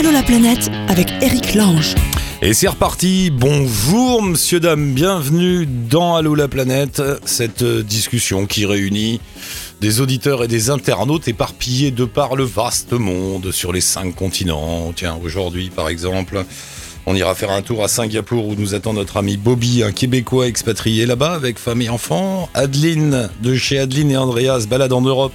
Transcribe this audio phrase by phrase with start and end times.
[0.00, 1.94] Allô la planète avec Eric Lange.
[2.40, 3.30] Et c'est reparti.
[3.30, 4.94] Bonjour, monsieur, dame.
[4.94, 7.02] Bienvenue dans Allô la planète.
[7.26, 9.20] Cette euh, discussion qui réunit
[9.82, 14.90] des auditeurs et des internautes éparpillés de par le vaste monde sur les cinq continents.
[14.96, 16.46] Tiens, aujourd'hui, par exemple.
[17.04, 20.46] On ira faire un tour à Singapour où nous attend notre ami Bobby, un Québécois
[20.46, 22.48] expatrié là-bas avec femme et enfants.
[22.54, 25.34] Adeline de chez Adeline et Andreas balade en Europe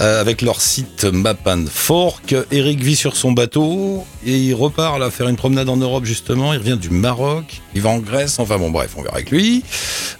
[0.00, 2.34] euh, avec leur site Map and Fork.
[2.50, 6.52] Eric vit sur son bateau et il repart là faire une promenade en Europe justement.
[6.52, 8.38] Il revient du Maroc, il va en Grèce.
[8.38, 9.62] Enfin bon, bref, on verra avec lui.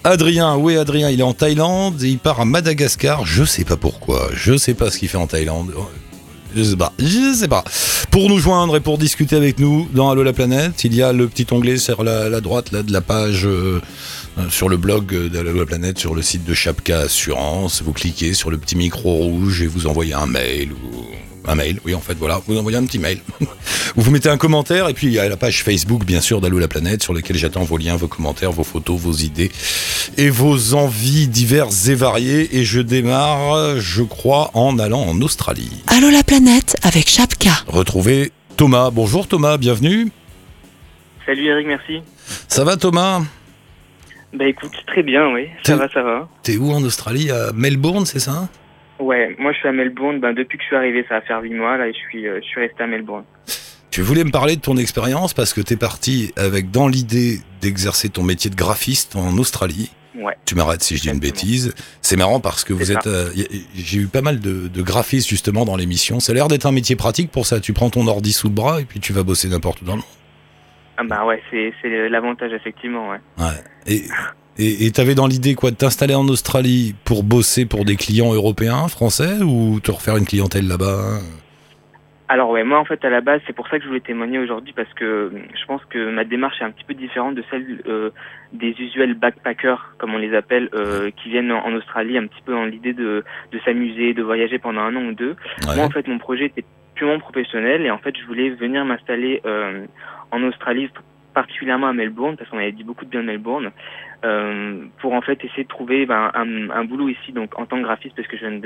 [0.05, 1.11] Adrien, est Adrien?
[1.11, 3.25] Il est en Thaïlande et il part à Madagascar.
[3.27, 4.29] Je sais pas pourquoi.
[4.33, 5.73] Je sais pas ce qu'il fait en Thaïlande.
[6.57, 7.65] Je sais pas, je sais pas.
[8.11, 11.13] Pour nous joindre et pour discuter avec nous dans Allo la planète, il y a
[11.13, 13.81] le petit onglet sur la, droite là, de la page euh,
[14.39, 17.83] euh, sur le blog d'Allo la planète, sur le site de Chapka Assurance.
[17.83, 21.05] Vous cliquez sur le petit micro rouge et vous envoyez un mail ou
[21.47, 23.19] un mail, oui en fait voilà, vous envoyez un petit mail.
[23.41, 23.47] vous
[23.97, 26.59] vous mettez un commentaire et puis il y a la page Facebook bien sûr d'Allo
[26.59, 29.51] la planète sur laquelle j'attends vos liens, vos commentaires, vos photos, vos idées
[30.17, 35.83] et vos envies diverses et variées et je démarre je crois en allant en Australie.
[35.89, 37.51] Allô la planète avec Chapka.
[37.67, 38.91] Retrouvez Thomas.
[38.91, 40.11] Bonjour Thomas, bienvenue.
[41.27, 42.03] Salut Eric, merci.
[42.49, 43.23] Ça va Thomas?
[44.35, 45.47] Bah écoute, très bien, oui.
[45.65, 46.29] Ça va, ça va.
[46.43, 47.31] T'es où en Australie?
[47.31, 48.49] À Melbourne, c'est ça?
[49.01, 50.21] Ouais, moi je suis à Melbourne.
[50.21, 52.27] Ben, depuis que je suis arrivé, ça va faire 8 mois là et je suis,
[52.29, 53.25] euh, je suis resté à Melbourne.
[53.91, 58.09] Tu voulais me parler de ton expérience parce que t'es parti avec dans l'idée d'exercer
[58.09, 59.93] ton métier de graphiste en Australie.
[60.17, 60.37] Ouais.
[60.47, 61.75] Tu m'arrêtes si je dis une bêtise.
[62.01, 63.07] C'est marrant parce que vous êtes.
[63.07, 63.31] Euh,
[63.75, 66.21] J'ai eu pas mal de, de graphistes justement dans l'émission.
[66.21, 67.61] Ça a l'air d'être un métier pratique pour ça.
[67.61, 69.93] Tu prends ton ordi sous le bras et puis tu vas bosser n'importe où dans
[69.93, 70.07] le monde.
[70.97, 73.19] Ah bah ouais, c'est l'avantage effectivement, ouais.
[73.39, 73.63] Ouais.
[73.87, 74.03] Et
[74.59, 78.89] et t'avais dans l'idée quoi de t'installer en Australie pour bosser pour des clients européens,
[78.89, 81.21] français, ou te refaire une clientèle là-bas
[82.27, 84.39] alors ouais, moi en fait à la base c'est pour ça que je voulais témoigner
[84.39, 87.83] aujourd'hui parce que je pense que ma démarche est un petit peu différente de celle
[87.87, 88.11] euh,
[88.53, 92.53] des usuels backpackers comme on les appelle euh, qui viennent en, Australie un petit peu
[92.53, 95.37] dans l'idée de, de s'amuser, de voyager pendant un an ou deux.
[95.67, 99.43] Moi en fait mon projet était purement professionnel et en fait je voulais venir m'installer
[99.45, 99.85] euh,
[100.31, 100.89] en Australie
[101.35, 103.73] particulièrement à Melbourne parce qu'on avait dit beaucoup de bien de Melbourne
[104.25, 107.77] euh, pour en fait essayer de trouver ben, un, un, boulot ici donc en tant
[107.77, 108.61] que graphiste parce que je viens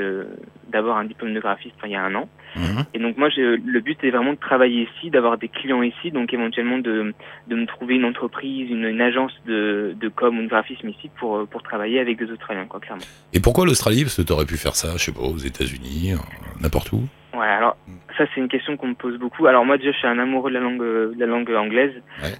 [0.68, 2.28] d'avoir un diplôme de graphiste il y a un an.
[2.56, 2.84] Mhm.
[2.94, 6.32] et donc moi le but est vraiment de travailler ici d'avoir des clients ici donc
[6.32, 7.14] éventuellement de,
[7.48, 11.10] de me trouver une entreprise une, une agence de, de com ou de graphisme ici
[11.18, 13.04] pour pour travailler avec des Australiens quoi clairement.
[13.32, 14.02] Et pourquoi l'Australie?
[14.02, 16.12] Parce que tu aurais pu faire ça je sais pas aux États-Unis
[16.60, 17.08] n'importe où?
[17.38, 17.76] Ouais, alors
[18.16, 19.46] ça c'est une question qu'on me pose beaucoup.
[19.46, 21.94] Alors moi déjà je suis un amoureux de la langue de la langue anglaise,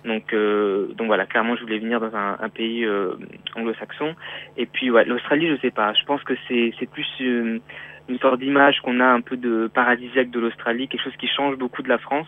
[0.05, 3.13] donc euh, donc voilà clairement je voulais venir dans un, un pays euh,
[3.55, 4.17] anglo-saxon.
[4.57, 7.61] Et puis ouais l'Australie je sais pas, je pense que c'est c'est plus euh,
[8.09, 11.57] une sorte d'image qu'on a un peu de paradisiaque de l'Australie, quelque chose qui change
[11.57, 12.27] beaucoup de la France,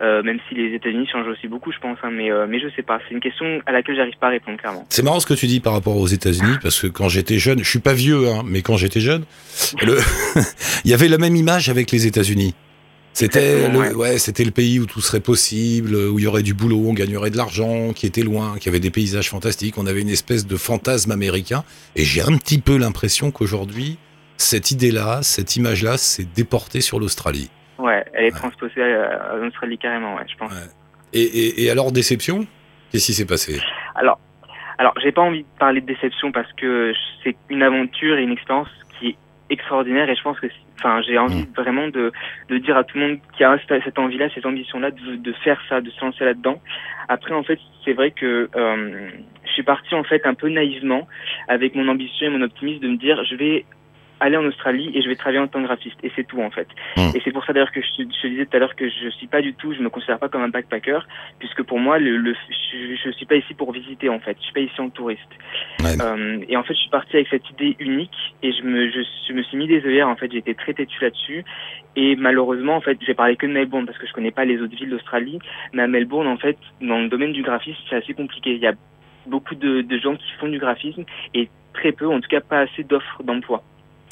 [0.00, 1.98] euh, même si les États-Unis changent aussi beaucoup, je pense.
[2.02, 4.30] Hein, mais euh, mais je sais pas, c'est une question à laquelle j'arrive pas à
[4.30, 4.86] répondre clairement.
[4.88, 7.58] C'est marrant ce que tu dis par rapport aux États-Unis, parce que quand j'étais jeune,
[7.58, 9.24] je suis pas vieux, hein, mais quand j'étais jeune,
[9.82, 9.98] le...
[10.84, 12.54] il y avait la même image avec les États-Unis.
[13.12, 16.54] C'était le, ouais, c'était le pays où tout serait possible, où il y aurait du
[16.54, 19.78] boulot, on gagnerait de l'argent, qui était loin, qui avait des paysages fantastiques.
[19.78, 21.64] On avait une espèce de fantasme américain.
[21.96, 23.98] Et j'ai un petit peu l'impression qu'aujourd'hui,
[24.42, 27.50] cette idée-là, cette image-là, s'est déportée sur l'Australie.
[27.78, 30.52] Ouais, elle est transposée à l'Australie carrément, ouais, je pense.
[31.12, 32.46] Et, et, et, alors, déception?
[32.90, 33.60] Qu'est-ce qui s'est passé?
[33.94, 34.18] Alors,
[34.80, 36.92] alors j'ai pas envie de parler de déception parce que
[37.22, 38.68] c'est une aventure et une expérience
[38.98, 39.16] qui est
[39.50, 40.46] extraordinaire et je pense que
[40.78, 41.52] enfin j'ai envie mmh.
[41.54, 42.10] vraiment de,
[42.48, 45.16] de dire à tout le monde qui a cette envie là cette ambition là de,
[45.16, 46.62] de faire ça de se lancer là dedans
[47.08, 49.10] après en fait c'est vrai que euh,
[49.44, 51.06] je suis parti en fait un peu naïvement
[51.48, 53.66] avec mon ambition et mon optimisme de me dire je vais
[54.20, 55.96] aller en Australie et je vais travailler en tant que graphiste.
[56.02, 56.68] Et c'est tout en fait.
[56.96, 57.10] Hmm.
[57.14, 59.26] Et c'est pour ça d'ailleurs que je, te disais tout à l'heure que je suis
[59.26, 61.00] pas du tout, je me considère pas comme un backpacker,
[61.38, 64.36] puisque pour moi, le, le je, je suis pas ici pour visiter en fait.
[64.38, 65.20] Je suis pas ici en touriste.
[65.82, 69.00] Euh, et en fait, je suis parti avec cette idée unique et je me, je,
[69.28, 70.08] je me suis mis des œillères.
[70.08, 71.44] En fait, j'étais très têtu là-dessus.
[71.96, 74.60] Et malheureusement, en fait, j'ai parlé que de Melbourne parce que je connais pas les
[74.60, 75.38] autres villes d'Australie.
[75.72, 78.52] Mais à Melbourne, en fait, dans le domaine du graphisme, c'est assez compliqué.
[78.52, 78.74] Il y a
[79.26, 81.04] beaucoup de, de gens qui font du graphisme
[81.34, 83.62] et très peu, en tout cas pas assez d'offres d'emploi.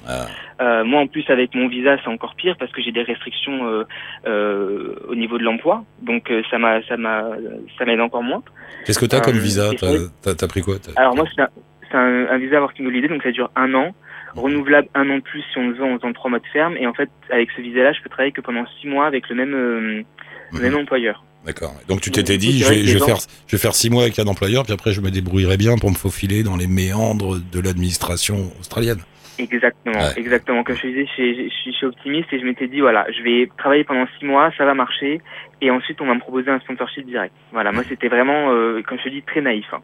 [0.07, 0.27] Ah.
[0.61, 3.67] Euh, moi, en plus, avec mon visa, c'est encore pire parce que j'ai des restrictions
[3.67, 3.85] euh,
[4.27, 5.85] euh, au niveau de l'emploi.
[6.03, 7.25] Donc, ça m'a, ça m'a,
[7.79, 8.43] ça m'aide encore moins.
[8.85, 9.71] Qu'est-ce que t'as comme visa
[10.23, 13.51] T'as as, pris quoi Alors moi, c'est un, un, visa working holiday, donc ça dure
[13.57, 13.95] un an,
[14.35, 16.77] renouvelable un an de plus si on le veut en faisant trois mois de ferme.
[16.77, 19.35] Et en fait, avec ce visa-là, je peux travailler que pendant six mois avec le
[19.35, 20.05] même,
[20.53, 20.77] mhm.
[20.77, 21.25] employeur.
[21.47, 21.75] D'accord.
[21.87, 24.19] Donc tu t'étais dit, je vais, je vais faire, je vais faire six mois avec
[24.19, 27.61] un employeur, puis après je me débrouillerai bien pour me faufiler dans les méandres de
[27.61, 28.99] l'administration australienne.
[29.39, 30.13] Exactement, Ouais.
[30.17, 30.65] exactement.
[30.65, 32.81] Comme je te disais, je, suis- je suis je suis optimiste et je m'étais dit
[32.81, 35.21] voilà, je vais travailler pendant six mois, ça va marcher,
[35.61, 37.35] et ensuite on va me proposer un sponsorship direct.
[37.53, 39.67] Voilà, moi c'était vraiment, euh, comme je te dis, très naïf.
[39.73, 39.81] Hein.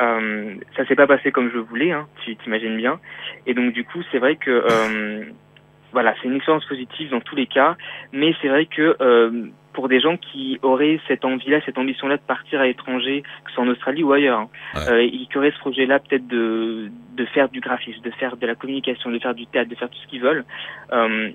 [0.00, 2.98] Euh, ça s'est pas passé comme je voulais, hein, tu t'imagines bien.
[3.46, 5.24] Et donc du coup, c'est vrai que euh,
[5.96, 7.74] voilà, c'est une expérience positive dans tous les cas,
[8.12, 12.22] mais c'est vrai que euh, pour des gens qui auraient cette envie-là, cette ambition-là de
[12.22, 14.88] partir à l'étranger, que ce soit en Australie ou ailleurs, hein, Ouais.
[14.90, 18.46] euh, et qui auraient ce projet-là peut-être de, de faire du graphisme, de faire de
[18.46, 20.44] la communication, de faire du théâtre, de faire tout ce qu'ils veulent.
[20.92, 21.30] Euh,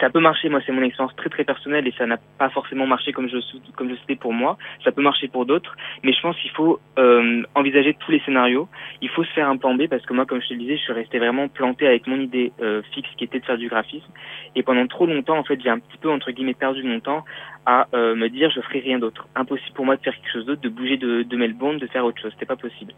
[0.00, 2.86] ça peut marcher, moi c'est mon expérience très très personnelle et ça n'a pas forcément
[2.86, 3.38] marché comme je
[3.76, 4.58] comme je sais pour moi.
[4.84, 8.68] Ça peut marcher pour d'autres, mais je pense qu'il faut euh, envisager tous les scénarios.
[9.00, 10.76] Il faut se faire un plan B parce que moi, comme je te le disais,
[10.76, 13.68] je suis resté vraiment planté avec mon idée euh, fixe qui était de faire du
[13.68, 14.10] graphisme.
[14.54, 17.24] Et pendant trop longtemps, en fait, j'ai un petit peu entre guillemets perdu mon temps
[17.66, 19.26] à euh, me dire je ferai rien d'autre.
[19.34, 22.04] Impossible pour moi de faire quelque chose d'autre, de bouger de, de Melbourne, de faire
[22.04, 22.32] autre chose.
[22.32, 22.92] C'était pas possible.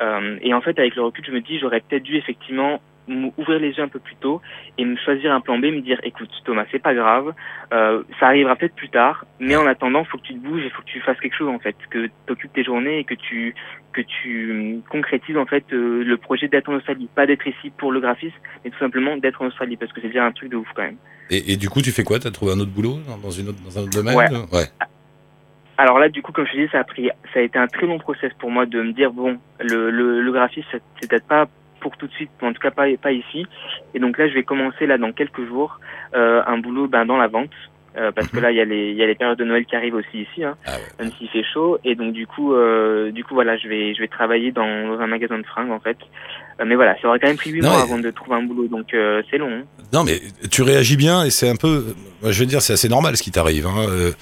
[0.00, 3.58] Euh, et en fait, avec le recul, je me dis j'aurais peut-être dû effectivement m'ouvrir
[3.58, 4.40] les yeux un peu plus tôt
[4.78, 7.32] et me choisir un plan B, me dire écoute Thomas, c'est pas grave,
[7.72, 10.70] euh, ça arrivera peut-être plus tard, mais en attendant, faut que tu te bouges et
[10.70, 13.14] faut que tu fasses quelque chose en fait, que tu occupes tes journées et que
[13.14, 13.54] tu
[13.92, 17.92] que tu concrétises en fait euh, le projet d'être en Australie, pas d'être ici pour
[17.92, 20.56] le graphisme, mais tout simplement d'être en Australie parce que c'est déjà un truc de
[20.56, 20.98] ouf quand même.
[21.30, 22.18] Et, et du coup, tu fais quoi?
[22.18, 24.16] T'as trouvé un autre boulot dans, une autre, dans un autre domaine?
[24.16, 24.28] Ouais.
[24.52, 24.66] ouais.
[25.78, 27.66] Alors là, du coup, comme je te disais, ça a pris, ça a été un
[27.66, 31.26] très long process pour moi de me dire bon, le le, le graphisme, c'est peut-être
[31.26, 31.46] pas
[31.80, 33.46] pour tout de suite, en tout cas pas pas ici.
[33.94, 35.78] Et donc là, je vais commencer là dans quelques jours
[36.14, 37.50] euh, un boulot ben, dans la vente.
[37.98, 38.42] euh, parce que Mhm.
[38.42, 40.20] là, il y a les il y a les périodes de Noël qui arrivent aussi
[40.20, 41.04] ici, hein, Ah ouais.
[41.04, 41.78] même s'il fait chaud.
[41.82, 45.00] Et donc du coup, euh, du coup voilà, je vais je vais travailler dans, dans
[45.00, 45.96] un magasin de fringues en fait.
[46.58, 48.36] Euh, mais voilà, ça aurait quand même pris huit Non, mois et- avant de trouver
[48.36, 49.50] un boulot, donc euh, c'est long.
[49.50, 49.64] hein.
[49.92, 50.20] Non, mais
[50.50, 51.94] tu réagis bien et c'est un peu.
[52.24, 53.66] Je veux dire, c'est assez normal ce qui t'arrive.
[53.66, 53.86] Hein.
[53.88, 54.12] Euh,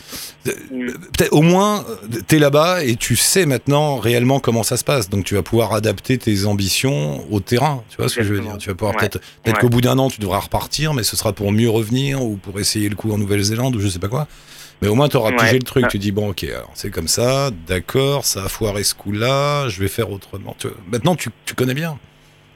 [0.71, 0.89] Mm.
[1.17, 5.09] Peut-être au moins, euh, t'es là-bas et tu sais maintenant réellement comment ça se passe.
[5.09, 7.83] Donc tu vas pouvoir adapter tes ambitions au terrain.
[7.89, 8.59] Tu vois ce que je veux dire?
[8.59, 9.01] Tu vas pouvoir Ouais.
[9.01, 9.61] peut-être peut-être Ouais.
[9.63, 12.61] qu'au bout d'un an, tu devras repartir, mais ce sera pour mieux revenir ou pour
[12.61, 14.27] essayer le coup en Nouvelle-Zélande ou je sais pas quoi.
[14.83, 15.37] Mais au moins, tu auras Ouais.
[15.37, 15.85] pigé le truc.
[15.87, 15.89] Ah.
[15.91, 19.81] Tu dis, bon, ok, alors c'est comme ça, d'accord, ça a foiré ce coup-là, je
[19.81, 20.55] vais faire autrement.
[20.59, 21.97] Tu vois, Maintenant, tu, tu connais bien.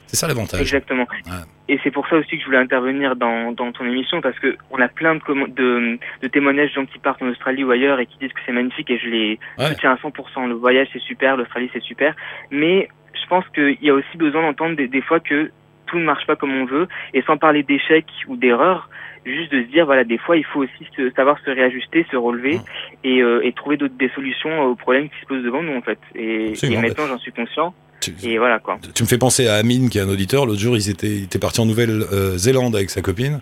[0.09, 0.59] C'est ça l'avantage.
[0.61, 1.07] Exactement.
[1.27, 1.31] Ouais.
[1.67, 4.57] Et c'est pour ça aussi que je voulais intervenir dans, dans ton émission parce que
[4.71, 5.21] on a plein de,
[5.53, 8.39] de, de témoignages de gens qui partent en Australie ou ailleurs et qui disent que
[8.45, 9.67] c'est magnifique et je les Ouais.
[9.67, 10.47] soutiens à 100%.
[10.47, 12.15] Le voyage c'est super, l'Australie c'est super,
[12.49, 15.51] mais je pense qu'il y a aussi besoin d'entendre des, des fois que
[15.85, 18.89] tout ne marche pas comme on veut et sans parler d'échecs ou d'erreurs,
[19.25, 22.15] juste de se dire voilà des fois il faut aussi se- savoir se réajuster, se
[22.17, 22.59] relever
[23.03, 25.99] et, euh, et trouver des solutions aux problèmes qui se posent devant nous en fait.
[26.15, 28.79] Et, maintenant j'en suis conscient Tu- et voilà quoi.
[28.93, 30.45] Tu me fais penser à Amine, qui est un auditeur.
[30.45, 33.41] L'autre jour, ils étaient, il était parti en Nouvelle-Zélande avec sa copine.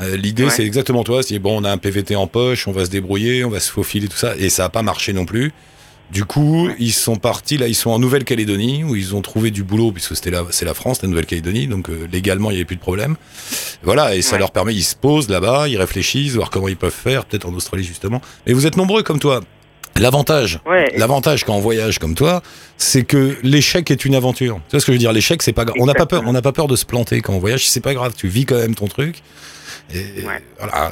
[0.00, 0.50] Euh, L'idée, Ouais.
[0.50, 1.22] c'est exactement toi.
[1.24, 3.70] C'est bon, on a un PVT en poche, on va se débrouiller, on va se
[3.72, 4.36] faufiler, tout ça.
[4.36, 5.52] Et ça n'a pas marché non plus.
[6.12, 9.62] Du coup, ils sont partis, là, ils sont en Nouvelle-Calédonie, où ils ont trouvé du
[9.62, 12.64] boulot, puisque c'était là, c'est la France, la Nouvelle-Calédonie, donc euh, légalement, il n'y avait
[12.64, 13.16] plus de problème.
[13.82, 14.38] Voilà, et ça Ouais.
[14.38, 17.52] leur permet, ils se posent là-bas, ils réfléchissent, voir comment ils peuvent faire, peut-être en
[17.52, 18.22] Australie, justement.
[18.46, 19.40] Et vous êtes nombreux comme toi.
[19.98, 20.90] L'avantage, Ouais.
[20.96, 22.42] L'avantage quand on voyage comme toi,
[22.76, 24.56] c'est que l'échec est une aventure.
[24.68, 25.12] Tu vois ce que je veux dire?
[25.12, 25.76] L'échec, c'est pas grave.
[25.80, 26.22] On n'a pas peur.
[26.26, 27.68] On n'a pas peur de se planter quand on voyage.
[27.68, 28.14] C'est pas grave.
[28.16, 29.22] Tu vis quand même ton truc.
[29.94, 30.42] Et Ouais.
[30.58, 30.90] voilà,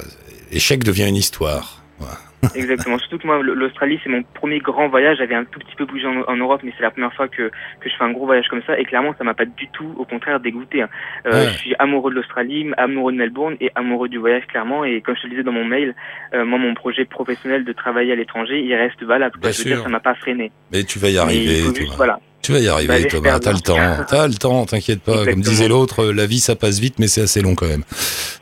[0.53, 1.83] l'échec devient une histoire.
[1.99, 2.19] Voilà.
[2.55, 2.99] Exactement.
[2.99, 5.19] Surtout que moi, l'Australie, c'est mon premier grand voyage.
[5.19, 7.51] J'avais un tout petit peu bougé en, en Europe, mais c'est la première fois que,
[7.81, 8.79] que je fais un gros voyage comme ça.
[8.79, 10.83] Et clairement, ça m'a pas du tout, au contraire, dégoûté.
[10.83, 10.89] hein.
[11.27, 11.47] Euh, Ouais.
[11.53, 14.85] Je suis amoureux de l'Australie, amoureux de Melbourne et amoureux du voyage, clairement.
[14.85, 15.95] Et comme je te le disais dans mon mail,
[16.35, 19.39] euh, moi, mon projet professionnel de travailler à l'étranger, il reste valable.
[19.41, 19.75] Bien je veux sûr.
[19.77, 20.51] dire, ça m'a pas freiné.
[20.73, 21.57] Mais tu vas y arriver.
[21.75, 22.19] juste, voilà.
[22.47, 23.39] Tu vas y Bah, arriver, j'espère Thomas.
[23.41, 24.05] T'as le temps.
[24.09, 24.67] T'as le temps.
[24.67, 25.25] T'inquiète pas.
[25.25, 27.83] Comme disait l'autre, euh, la vie, ça passe vite, mais c'est assez long quand même.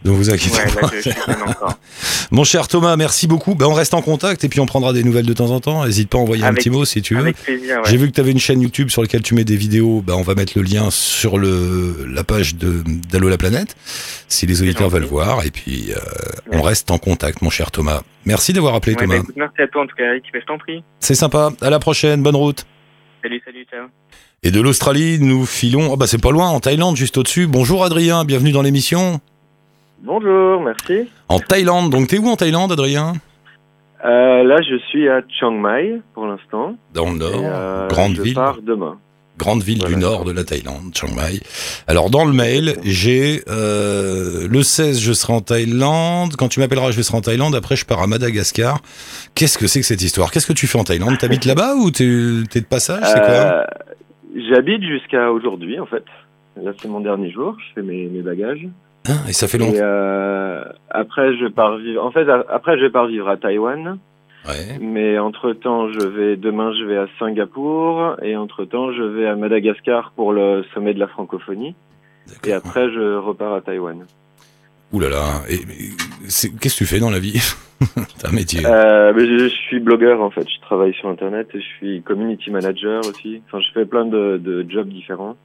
[0.04, 0.80] Donc vous inquiétez Ouais, pas.
[0.82, 1.14] là, je, je.
[2.30, 3.54] Mon cher Thomas, merci beaucoup.
[3.54, 5.86] Ben, on reste en contact et puis on prendra des nouvelles de temps en temps.
[5.86, 7.22] N'hésite pas à envoyer un petit mot si tu veux.
[7.22, 7.34] Ouais.
[7.86, 10.02] J'ai vu que tu avais une chaîne YouTube sur laquelle tu mets des vidéos.
[10.06, 13.74] Ben, on va mettre le lien sur le, la page d'Allo la planète,
[14.28, 15.46] si les auditeurs veulent voir.
[15.46, 15.98] Et puis, euh,
[16.52, 18.02] on reste en contact, mon cher Thomas.
[18.26, 19.16] Merci d'avoir appelé bah, Thomas.
[19.16, 20.24] écoute, merci à toi, en tout cas, Eric.
[20.34, 20.84] Je t'en prie.
[21.00, 21.52] C'est sympa.
[21.62, 22.22] À la prochaine.
[22.22, 22.66] Bonne route.
[23.24, 23.86] Salut, salut, ciao.
[24.42, 25.88] Et de l'Australie, nous filons.
[25.90, 27.46] Oh, bah, c'est pas loin, en Thaïlande, juste au-dessus.
[27.46, 29.18] Bonjour Adrien, bienvenue dans l'émission.
[30.02, 31.08] Bonjour, merci.
[31.30, 31.88] En Thaïlande.
[31.88, 33.14] Donc, t'es où en Thaïlande, Adrien?
[34.04, 36.76] Euh, là, je suis à Chiang Mai pour l'instant.
[36.92, 37.40] Dans le nord.
[37.42, 38.34] euh, grande je ville.
[38.34, 38.98] pars demain.
[39.38, 41.40] Grande ville du nord de la Thaïlande, Chiang Mai.
[41.88, 46.36] Alors dans le mail, j'ai euh, le 16, je serai en Thaïlande.
[46.36, 47.54] Quand tu m'appelleras, je serai en Thaïlande.
[47.54, 48.80] Après, je pars à Madagascar.
[49.34, 50.30] Qu'est-ce que c'est que cette histoire?
[50.30, 51.18] Qu'est-ce que tu fais en Thaïlande?
[51.18, 52.08] T'habites là-bas ou t'es
[52.50, 53.02] t'es de passage?
[53.04, 53.28] C'est quoi?
[53.30, 53.64] Euh,
[54.50, 56.04] J'habite jusqu'à aujourd'hui, en fait.
[56.60, 57.56] Là, c'est mon dernier jour.
[57.68, 58.66] Je fais mes, mes bagages.
[59.08, 59.78] Hein, Et ça fait longtemps.
[59.80, 62.04] euh, après, je pars vivre.
[62.04, 63.98] En fait, après, je pars vivre à Taïwan.
[64.46, 64.78] Ouais.
[64.80, 68.16] Mais entre temps, je vais demain, je vais à Singapour.
[68.22, 71.74] Et entre temps, je vais à Madagascar pour le sommet de la francophonie.
[72.44, 74.04] Et après, je repars à Taïwan.
[74.92, 75.42] Ouh là là.
[75.48, 77.40] Qu'est-ce que tu fais dans la vie?
[78.18, 78.60] T'as un métier.
[78.64, 80.48] Euh, mais je, je suis blogueur en fait.
[80.48, 83.42] Je travaille sur Internet et je suis community manager aussi.
[83.46, 85.36] Enfin, je fais plein de, de jobs différents.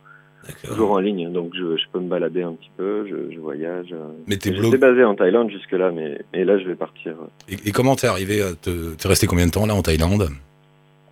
[0.64, 1.32] Toujours en ligne.
[1.32, 3.06] Donc, je, je peux me balader un petit peu.
[3.08, 3.88] Je, je voyage.
[3.92, 4.08] euh.
[4.28, 4.78] Mais t'es blog.
[4.80, 7.14] basé en Thaïlande jusque là, mais, mais là, je vais partir.
[7.50, 8.94] Et, et comment t'es arrivé te.
[8.96, 10.30] T'es resté combien de temps là en Thaïlande?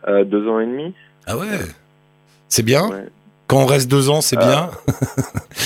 [0.08, 0.94] Euh, deux ans et demi.
[1.26, 1.48] Ah ouais?
[2.50, 2.88] C'est bien?
[2.90, 3.06] Ouais.
[3.48, 4.70] Quand on reste deux ans, c'est bien?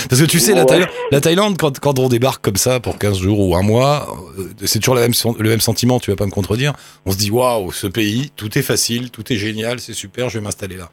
[0.10, 0.65] Parce que tu sais, la.
[0.65, 4.08] Thaïlande, la Thaïlande, quand, quand on débarque comme ça pour 15 jours ou un mois,
[4.38, 6.74] euh, c'est toujours la même, sen- le même sentiment, tu vas pas me contredire.
[7.08, 10.38] On se dit, waouh, ce pays, tout est facile, tout est génial, c'est super, je
[10.38, 10.89] vais m'installer là.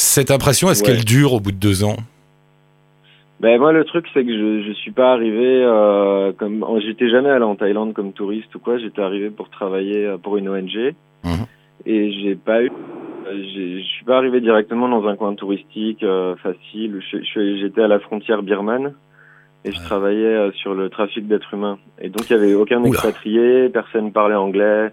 [0.00, 0.90] Cette impression, est-ce Ouais.
[0.94, 1.96] qu'elle dure au bout de deux ans?
[3.40, 7.30] Ben moi le truc c'est que je je suis pas arrivé euh, comme j'étais jamais
[7.30, 8.78] allé en Thaïlande comme touriste ou quoi.
[8.78, 11.46] J'étais arrivé pour travailler euh, pour une ONG Mhm.
[11.86, 12.70] et j'ai pas eu
[13.28, 17.00] euh, je suis pas arrivé directement dans un coin touristique euh, facile.
[17.60, 18.94] J'étais à la frontière birmane
[19.64, 21.78] et je travaillais sur le trafic d'êtres humains.
[22.00, 22.88] Et donc il y avait aucun Oula.
[22.88, 24.90] expatrié personne parlait anglais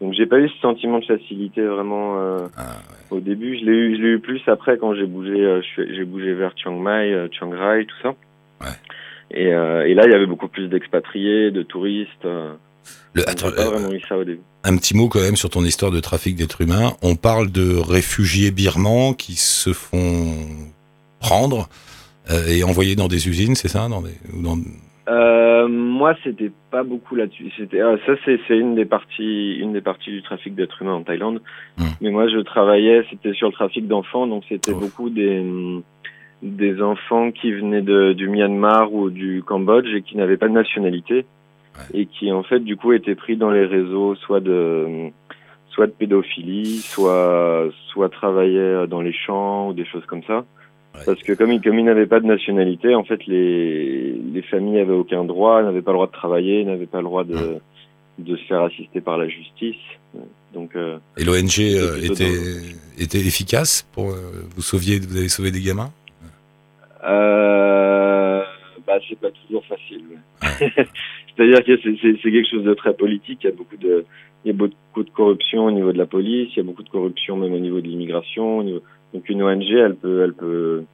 [0.00, 2.76] donc j'ai pas eu ce sentiment de facilité vraiment euh, Ah,
[3.10, 6.04] au début, je l'ai eu, je l'ai eu plus après quand j'ai bougé, euh, j'ai
[6.04, 8.14] bougé vers Chiang Mai, euh, Chiang Rai, tout ça.
[8.60, 8.76] Ouais.
[9.30, 12.24] Et, euh, et là, il y avait beaucoup plus d'expatriés, de touristes.
[12.24, 14.40] le- attends, pas vraiment eu ça au début.
[14.64, 16.92] un petit mot quand même sur ton histoire de trafic d'êtres humains.
[17.02, 20.34] On parle de réfugiés birmans qui se font
[21.20, 21.68] prendre
[22.48, 23.88] et envoyer dans des usines, c'est ça?
[23.88, 24.58] Dans des, ou dans...
[25.08, 27.50] Euh, moi, c'était pas beaucoup là-dessus.
[27.56, 31.02] C'était ah, ça, c'est une des parties, une des parties du trafic d'êtres humains en
[31.02, 31.40] Thaïlande.
[31.78, 31.84] Hmm.
[32.00, 34.80] Mais moi, je travaillais, c'était sur le trafic d'enfants, donc c'était Oh.
[34.80, 35.42] beaucoup des
[36.40, 40.52] des enfants qui venaient de, du Myanmar ou du Cambodge et qui n'avaient pas de
[40.52, 41.26] nationalité
[41.92, 45.10] et qui en fait du coup étaient pris dans les réseaux soit de
[45.70, 50.44] soit de pédophilie, soit soit travaillaient dans les champs ou des choses comme ça.
[50.94, 51.00] Ouais.
[51.06, 54.80] Parce que comme ils, comme ils n'avaient pas de nationalité, en fait, les, les familles
[54.80, 57.58] avaient aucun droit, n'avaient pas le droit de travailler, n'avaient pas le droit de,
[58.18, 59.76] de se faire assister par la justice.
[60.54, 62.32] Donc, euh, Et l'ONG euh, était,
[62.98, 65.90] était efficace pour euh, vous sauviez, vous avez sauvé des gamins?
[68.88, 70.02] Bah, c'est pas toujours facile.
[70.42, 70.72] ouais.
[71.36, 73.40] C'est-à-dire que c'est, quelque chose de très politique.
[73.44, 74.04] Il y a beaucoup de,
[74.44, 76.48] il y a beaucoup de corruption au niveau de la police.
[76.54, 78.62] Il y a beaucoup de corruption même au niveau de l'immigration.
[78.62, 78.82] niveau-
[79.14, 80.84] Donc une ONG, elle peut, elle peut,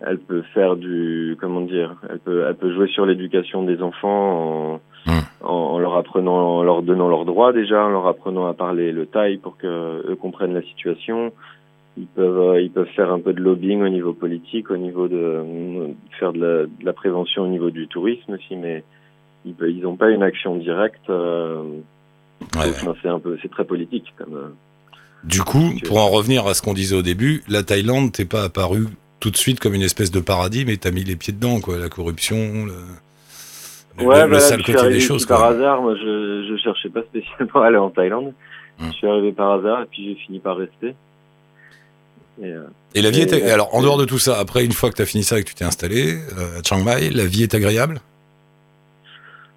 [0.00, 4.72] elle peut faire du, comment dire, elle peut, elle peut jouer sur l'éducation des enfants
[4.74, 5.18] en, Hmm.
[5.44, 8.92] en, en leur apprenant, en leur donnant leurs droits déjà, en leur apprenant à parler
[8.92, 9.66] le thaï pour que
[10.08, 11.32] eux comprennent la situation.
[11.98, 15.08] Ils peuvent, euh, ils peuvent faire un peu de lobbying au niveau politique, au niveau
[15.08, 15.88] de euh,
[16.20, 18.84] faire de la, de la prévention au niveau du tourisme aussi, mais
[19.44, 21.10] ils, pe- ils ont pas une action directe.
[21.10, 21.62] euh,
[22.56, 22.72] Ouais.
[23.02, 24.54] c'est un peu, c'est très politique comme.
[25.24, 28.42] Du coup, pour en revenir à ce qu'on disait au début, la Thaïlande t'es pas
[28.44, 28.86] apparu
[29.20, 31.78] tout de suite comme une espèce de paradis, mais t'as mis les pieds dedans, quoi.
[31.78, 32.72] La corruption, le,
[33.98, 35.48] le- Ouais, le bah, sale je suis côté des choses, par quoi.
[35.50, 35.80] hasard.
[35.82, 38.32] Moi, je, je cherchais pas spécialement à aller en Thaïlande.
[38.80, 38.86] Hmm.
[38.88, 40.94] Je suis arrivé par hasard et puis j'ai fini par rester.
[42.42, 42.62] Et, euh,
[42.96, 43.38] Et la vie Et était.
[43.40, 45.44] la- Alors, en dehors de tout ça, après, une fois que t'as fini ça et
[45.44, 48.00] que tu t'es installé euh, à Chiang Mai, la vie est agréable?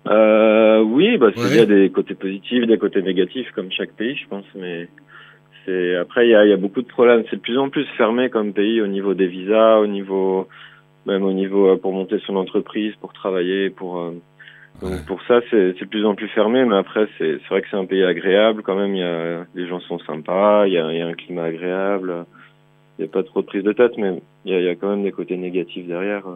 [0.08, 3.94] Euh, oui, bah, c'est- il y a des côtés positifs, des côtés négatifs, comme chaque
[3.94, 4.46] pays, je pense.
[4.56, 4.88] Mais
[5.66, 7.24] c'est après, il y a, il y a beaucoup de problèmes.
[7.30, 10.48] C'est de plus en plus fermé comme pays au niveau des visas, au niveau
[11.06, 14.12] même au niveau euh, pour monter son entreprise, pour travailler, pour euh,
[14.82, 14.98] donc Ouais.
[15.08, 16.66] pour ça, c'est de plus en plus fermé.
[16.66, 18.94] Mais après, c'est c'est vrai que c'est un pays agréable quand même.
[18.96, 21.44] Il y a les gens sont sympas, il y a, il y a un climat
[21.46, 22.26] agréable.
[22.98, 24.70] Il n'y a pas trop de prise de tête, mais il y a, il y
[24.70, 26.36] a quand même des côtés négatifs derrière, euh,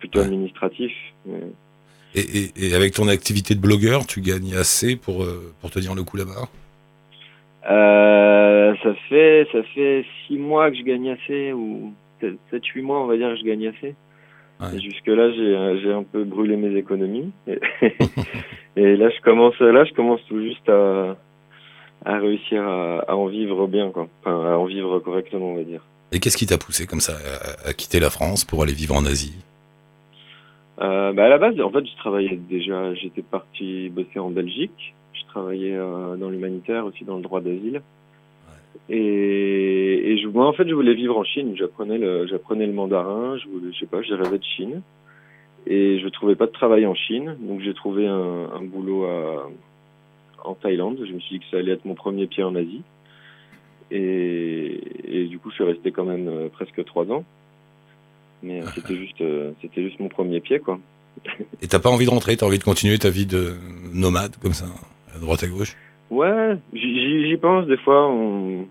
[0.00, 0.24] plutôt Ouais.
[0.26, 0.96] administratifs.
[1.26, 1.52] mais-
[2.14, 5.26] et, et- et avec ton activité de blogueur, tu gagnes assez pour,
[5.60, 6.48] pour te dire le coup là-bas?
[7.68, 12.80] Euh, ça fait ça fait six mois que je gagne assez ou peut-être sept huit
[12.82, 13.94] mois on va dire que je gagne assez.
[14.60, 14.80] Ouais.
[14.80, 17.58] Jusque là j'ai j'ai un peu brûlé mes économies et,
[18.76, 21.16] et là je commence là je commence tout juste à
[22.06, 24.08] à réussir à, à en vivre bien quoi.
[24.22, 25.82] Enfin à en vivre correctement on va dire.
[26.10, 27.12] Et qu'est-ce qui t'a poussé comme ça
[27.64, 29.34] à, à quitter la France pour aller vivre en Asie?
[30.80, 34.94] Euh, bah à la base en fait je travaillais déjà j'étais parti bosser en Belgique.
[35.20, 37.82] Je travaillais euh, dans l'humanitaire aussi dans le droit d'asile.
[38.88, 41.54] Et, et je, moi, en fait, je voulais vivre en Chine.
[41.56, 43.36] J'apprenais le, j'apprenais le mandarin.
[43.38, 44.82] Je voulais, je sais pas, j'ai rêvé de Chine.
[45.66, 47.36] Et je trouvais pas de travail en Chine.
[47.40, 49.50] Donc, j'ai trouvé un, un boulot à,
[50.44, 50.98] en Thaïlande.
[51.06, 52.82] Je me suis dit que ça allait être mon premier pied en Asie.
[53.90, 57.24] Et, et du coup, je suis resté quand même euh, presque trois ans.
[58.42, 59.22] Mais euh, c'était juste,
[59.60, 60.78] c'était juste mon premier pied, quoi.
[61.60, 62.36] Et t'as pas envie de rentrer?
[62.36, 63.54] T'as envie de continuer ta vie de
[63.92, 64.66] nomade comme ça,
[65.18, 65.76] à droite à gauche?
[66.10, 68.08] Ouais, j'y- pense des fois.
[68.08, 68.66] On...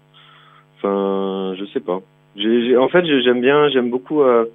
[0.78, 2.00] Enfin, je sais pas.
[2.00, 4.22] En fait, j'ai- j'aime bien, j'aime beaucoup.
[4.22, 4.46] euh,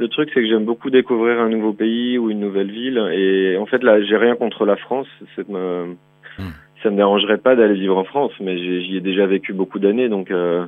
[0.00, 2.98] Le truc, c'est que j'aime beaucoup découvrir un nouveau pays ou une nouvelle ville.
[3.14, 5.06] Et en fait, là, j'ai rien contre la France.
[5.48, 5.94] Me...
[6.38, 6.50] Hmm.
[6.82, 10.08] Ça me dérangerait pas d'aller vivre en France, mais j'y ai déjà vécu beaucoup d'années.
[10.08, 10.66] Donc, euh...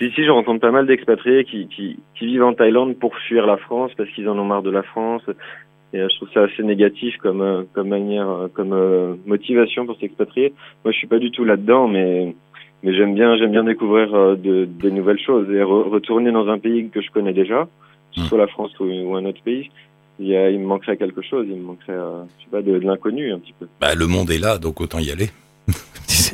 [0.00, 3.56] Ici, je rencontre pas mal d'expatriés qui, qui, qui vivent en Thaïlande pour fuir la
[3.56, 5.22] France parce qu'ils en ont marre de la France.
[5.92, 9.96] Et euh, je trouve ça assez négatif comme, euh, comme manière, euh, comme motivation pour
[9.98, 10.52] s'expatrier.
[10.84, 12.34] Moi, je suis pas du tout là-dedans, mais
[12.82, 16.58] mais j'aime bien, j'aime bien découvrir de, des nouvelles choses et re- retourner dans un
[16.58, 17.64] pays que je connais déjà,
[18.14, 18.24] que ce Mm.
[18.28, 19.70] soit la France ou, ou un autre pays.
[20.18, 21.92] Il, y a, il me manquerait quelque chose, il me manquerait,
[22.38, 23.66] je sais pas, de, de l'inconnu un petit peu.
[23.80, 25.28] Bah, le monde est là, donc autant y aller.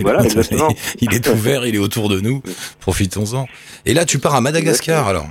[0.01, 0.69] Voilà, exactement.
[1.01, 2.43] Il est ouvert, il est autour de nous.
[2.81, 3.47] Profitons-en.
[3.87, 5.27] Et là, tu pars à Madagascar, alors.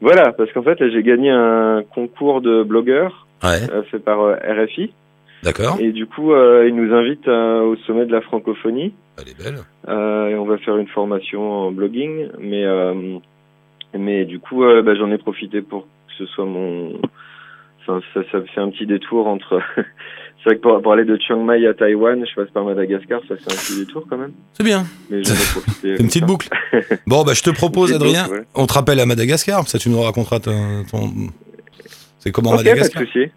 [0.00, 4.20] Voilà, parce qu'en fait, là, j'ai gagné un concours de blogueurs Ouais, euh, fait par
[4.20, 4.92] euh, RFI,
[5.44, 5.76] d'accord.
[5.80, 8.92] et du coup, euh, ils nous invitent au sommet de la francophonie.
[9.16, 9.58] Elle est belle.
[9.88, 13.18] Euh, et on va faire une formation en blogging, mais euh,
[13.96, 16.94] mais du coup, bah, j'en ai profité pour que ce soit mon.
[17.80, 19.60] Enfin, ça, ça fait un petit détour entre.
[20.48, 23.20] C'est vrai que pour, pour aller de Chiang Mai à Taïwan, je passe par Madagascar,
[23.28, 24.32] ça fait un petit détour quand même.
[24.54, 24.86] C'est bien.
[25.10, 25.22] Mais.
[25.82, 26.26] C'est une petite ça.
[26.26, 26.48] boucle.
[27.06, 28.44] Bon, bah, je te propose, Adrien, boucle, ouais.
[28.54, 30.84] on te rappelle à Madagascar, ça tu nous raconteras ton...
[30.90, 31.12] ton-
[32.18, 33.30] C'est comment Ok, pas de Madagascar souci,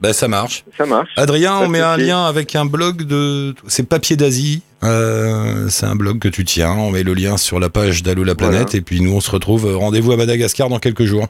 [0.00, 0.64] Bah, ça marche.
[0.78, 1.10] ça marche.
[1.16, 3.54] Adrien, on met un lien avec un blog de...
[3.66, 4.62] C'est Papier d'Asie.
[4.82, 6.72] Euh, c'est un blog que tu tiens.
[6.72, 8.62] On met le lien sur la page d'Allo la planète.
[8.70, 8.76] Voilà.
[8.78, 9.66] Et puis nous, on se retrouve.
[9.66, 11.26] euh, Rendez-vous à Madagascar dans quelques jours.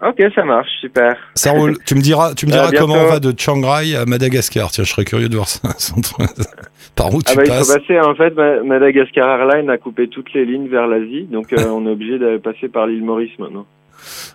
[0.00, 1.16] Ok, ça marche, super.
[1.34, 1.76] Ça roule.
[1.84, 4.70] tu me diras, tu me diras comment on va de Chiang Rai à Madagascar.
[4.70, 5.60] Tiens, je serais curieux de voir ça.
[6.94, 9.76] Par où tu Ah bah, il passes faut passer, en fait, Ma- Madagascar Airlines a
[9.78, 13.04] coupé toutes les lignes vers l'Asie, donc euh, on est obligé de passer par l'île
[13.04, 13.66] Maurice maintenant,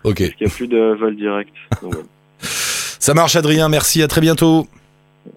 [0.03, 0.19] Ok.
[0.19, 1.53] parce qu'il n'y a plus de vol direct.
[1.81, 1.95] Donc.
[2.39, 3.69] Ça marche, Adrien.
[3.69, 4.01] Merci.
[4.03, 4.67] À très bientôt.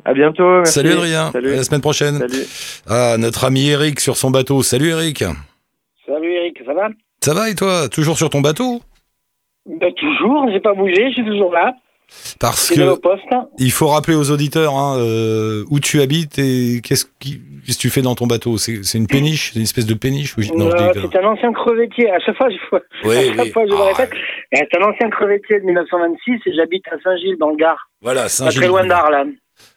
[0.05, 0.73] À bientôt, merci.
[0.73, 1.31] Salut, Adrien.
[1.33, 1.53] Salut.
[1.53, 2.19] À la semaine prochaine.
[2.19, 2.45] Salut.
[2.89, 4.63] Ah, notre ami Eric sur son bateau.
[4.65, 5.25] Salut, Eric.
[6.07, 6.89] Salut Eric, ça va?
[7.21, 7.89] Ça va et toi?
[7.89, 8.83] Toujours sur ton bateau?
[9.67, 11.75] Ben, Toujours, j'ai pas bougé, je suis toujours là.
[12.39, 13.25] Parce que poste.
[13.59, 17.83] il faut rappeler aux auditeurs hein, euh, où tu habites et qu'est-ce qui- qu'est-ce que
[17.83, 18.59] tu fais dans ton bateau?
[18.59, 20.37] C'est une péniche, c'est une espèce de péniche?
[20.55, 22.09] Non, c'est un ancien crevettier.
[22.13, 22.57] À chaque fois, je,
[23.09, 23.51] Oui, à chaque oui.
[23.51, 24.13] fois, je le Ah, répète.
[24.55, 27.91] Euh, C'est un ancien crevettier de 1926 et j'habite à Saint-Gilles, dans le Gard.
[28.01, 28.61] Voilà, Pas Saint-Gilles.
[28.61, 29.33] très loin d'Arles.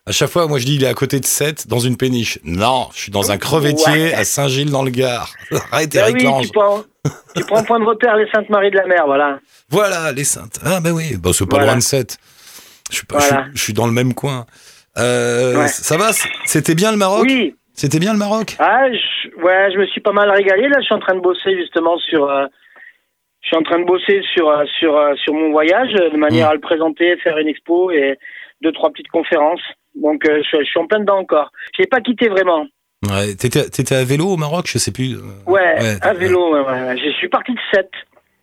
[0.10, 2.40] À chaque fois, moi je dis il est à côté de Sète dans une péniche.
[2.44, 5.32] Non, je suis dans un crevettier à Saint-Gilles dans le Gard.
[5.72, 6.46] Arrête Ben Eric oui, Lange.
[6.48, 6.84] tu prends,
[7.36, 9.40] tu prends point de repère les Saintes Maries de la Mer, voilà.
[9.70, 10.60] Voilà, les Saintes.
[10.66, 11.66] Ah bah oui, bah, c'est pas Voilà.
[11.74, 12.18] loin de Sète.
[12.90, 13.44] Je suis, pas, je, Voilà.
[13.46, 14.48] suis, je suis dans le même coin.
[14.98, 15.68] Euh, Ouais.
[15.68, 16.10] Ça va?
[16.46, 17.22] C'était bien le Maroc?
[17.30, 18.56] Oui, C'était bien le Maroc?
[18.58, 20.68] Ah, je, ouais, je me suis pas mal régalé.
[20.70, 22.28] Là, je suis en train de bosser justement sur.
[22.28, 22.48] euh,
[23.42, 26.52] je suis en train de bosser sur euh, sur sur mon voyage de manière Mm.
[26.52, 28.18] à le présenter, faire une expo et
[28.62, 29.62] deux trois petites conférences.
[29.96, 31.52] Donc, euh, je, je suis en plein dedans encore.
[31.78, 32.66] Je l'ai pas quitté vraiment.
[33.10, 35.16] Ouais, t'étais, t'étais à vélo au Maroc, je sais plus.
[35.48, 36.54] Ouais, Ouais, à vélo.
[36.54, 36.98] Ouais, ouais.
[36.98, 37.90] Je suis parti de 7.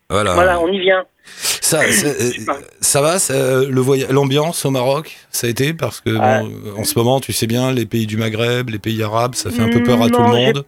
[0.09, 0.35] Voilà.
[0.35, 1.05] Voilà, on y vient.
[1.25, 5.75] Ça, ça, euh, ça va, ça, euh, le voyage, l'ambiance au Maroc, ça a été?
[5.75, 6.41] Parce que Ah.
[6.41, 9.51] bon, en ce moment, tu sais bien, les pays du Maghreb, les pays arabes, ça
[9.51, 10.65] fait un peu peur à Mm, tout le j'ai- monde.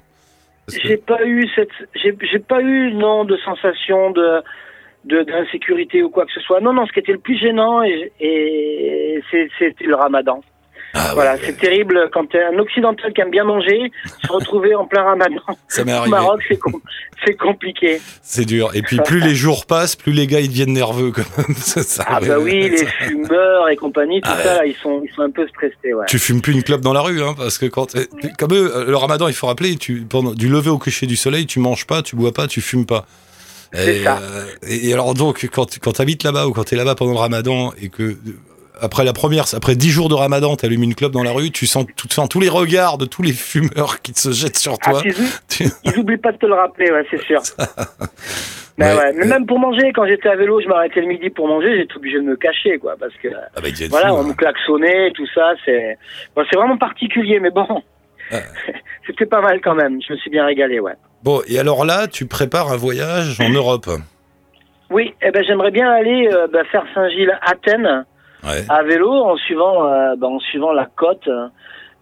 [0.67, 4.43] Parce que- J'ai pas eu cette, j'ai j'ai pas eu non de sensation de
[5.09, 6.61] d'insécurité ou quoi que ce soit.
[6.61, 10.41] Non, non, ce qui était le plus gênant et, et c'est- c'était le Ramadan.
[10.95, 13.93] Ah voilà, ouais, c'est terrible quand t'es un occidental qui aime bien manger,
[14.27, 16.11] se retrouver en plein Ramadan ça m'est au arrivé.
[16.11, 16.81] Maroc, c'est com-
[17.27, 18.01] c'est compliqué.
[18.23, 18.71] C'est dur.
[18.75, 21.55] Et puis plus les jours passent, plus les gars ils deviennent nerveux quand même.
[21.57, 24.59] Ça, ça- Ah bah oui, les fumeurs et compagnie, tout Ah ça, ouais.
[24.61, 25.75] là, ils sont ils sont un peu stressés.
[26.09, 27.95] Tu fumes plus une clope dans la rue, hein, parce que quand
[28.39, 31.17] comme eux, euh, le Ramadan, il faut rappeler, tu pendant du lever au coucher du
[31.17, 33.05] soleil, tu manges pas, tu bois pas, tu fumes pas.
[33.73, 34.19] C'est ça.
[34.23, 37.13] euh, et, et alors donc quand tu- quand t'habites là-bas ou quand t'es là-bas pendant
[37.13, 38.17] le Ramadan et que euh,
[38.81, 41.67] après la première, après dix jours de Ramadan, t'allumes une clope dans la rue, tu
[41.67, 44.91] sens, tu sens tous les regards de tous les fumeurs qui se jettent sur Ah,
[44.93, 45.03] toi.
[45.05, 45.13] ils,
[45.49, 47.43] Tu- ils oublient pas de te le rappeler, ouais, c'est sûr.
[48.81, 48.97] Mais Ouais.
[48.97, 51.77] ouais, mais même pour manger, quand j'étais à vélo, je m'arrêtais le midi pour manger,
[51.79, 53.27] j'étais obligé de me cacher, quoi, parce que
[53.57, 55.99] Ah bah, ils voilà, on me klaxonnait, tout ça, c'est
[56.37, 57.67] bon, c'est vraiment particulier, mais bon,
[59.07, 60.01] c'était pas mal quand même.
[60.07, 60.93] Je me suis bien régalé, ouais.
[61.25, 63.87] Bon, et alors là, tu prépares un voyage en Europe.
[64.91, 68.05] Oui, eh ben j'aimerais bien aller euh, bah, faire Saint-Gilles-Athènes
[68.45, 68.65] Ouais.
[68.69, 71.29] à vélo en suivant, euh, bah, en suivant la côte.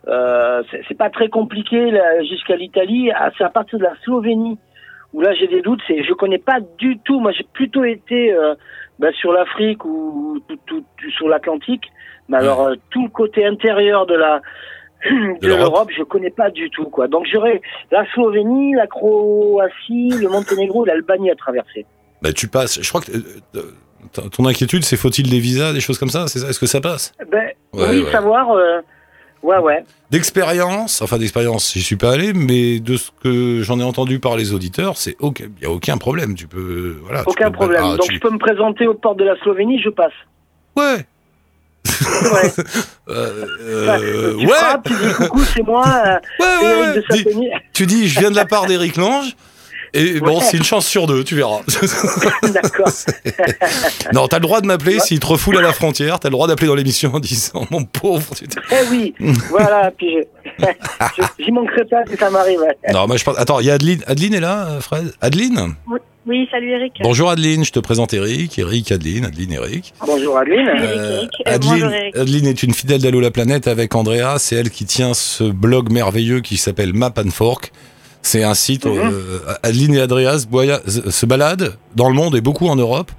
[0.06, 1.90] Euh, c'est pas très compliqué
[2.28, 3.10] jusqu'à l'Italie.
[3.14, 4.58] Ah, c'est à partir de la Slovénie
[5.14, 5.80] où là j'ai des doutes.
[5.88, 7.20] C'est, je connais pas du tout.
[7.20, 8.54] Moi, j'ai plutôt été euh,
[8.98, 11.84] bah, sur l'Afrique ou tout, tout- tout sur l'Atlantique.
[12.28, 14.42] Mais alors tout le côté intérieur de la
[15.04, 15.60] de, l'Europe.
[15.72, 17.08] l'Europe, je connais pas du tout quoi.
[17.08, 21.86] Donc j'aurais la Slovénie, la Croatie, le Monténégro, l'Albanie à traverser.
[22.22, 22.80] Bah, tu passes.
[22.82, 23.22] Je crois que euh,
[23.56, 26.26] euh, ton inquiétude, c'est faut-il des visas, des choses comme ça?
[26.28, 26.48] C'est ça?
[26.48, 27.12] Est-ce que ça passe?
[27.30, 28.10] Ben, Ouais, oui, ouais.
[28.12, 28.50] savoir.
[28.52, 28.80] euh,
[29.42, 29.84] Ouais, ouais.
[30.10, 34.36] D'expérience, enfin d'expérience, j'y suis pas allé, mais de ce que j'en ai entendu par
[34.36, 36.34] les auditeurs, c'est ok, il y a aucun problème.
[36.34, 37.22] Tu peux, voilà.
[37.22, 37.82] tu Aucun peux- problème.
[37.84, 40.12] ah, Donc tu- je peux me présenter aux portes de la Slovénie, je passe.
[40.76, 41.04] Ouais.
[42.32, 42.52] Ouais.
[43.08, 43.44] Euh,
[43.84, 44.46] Enfin, euh, ouais.
[44.84, 46.94] tu dis coucou, c'est moi, euh, Ouais, ouais, Eric ouais.
[46.96, 47.50] de Dis- Saint-Denis.
[47.72, 49.36] tu dis, je viens de la part d'Éric Lange.
[49.94, 50.44] Et bon, Ouais.
[50.44, 51.60] c'est une chance sur deux, tu verras.
[52.52, 52.90] D'accord.
[54.12, 56.18] non, t'as le droit de m'appeler s'il te refoule à la frontière.
[56.18, 58.34] T'as le droit d'appeler dans l'émission en disant mon pauvre.
[58.34, 59.14] tu Eh oui,
[59.50, 60.16] voilà, puis
[60.58, 62.58] je- j'y manquerai pas si ça m'arrive.
[62.58, 62.76] ouais.
[62.92, 63.38] Non, moi je pense.
[63.38, 64.02] Attends, il y a Adeline.
[64.08, 65.12] Adeline est là, euh, Fred?
[65.20, 65.74] Adeline?
[65.88, 65.98] Oui,
[66.50, 66.94] salut Eric.
[67.02, 68.58] Bonjour Adeline, je te présente Eric.
[68.58, 69.94] Eric, Adeline, Adeline, Eric.
[70.04, 70.66] Bonjour Adeline.
[70.68, 71.30] Eric, Euh, Eric.
[71.46, 72.16] Euh, Adeline, bonjour, Eric.
[72.16, 74.36] Adeline est une fidèle d'Allo la planète avec Andrea.
[74.38, 77.72] C'est elle qui tient ce blog merveilleux qui s'appelle Map and Fork.
[78.22, 78.86] C'est un site.
[78.86, 82.76] Euh, Adeline et Andrea se, boya- se se baladent dans le monde et beaucoup en
[82.76, 83.12] Europe.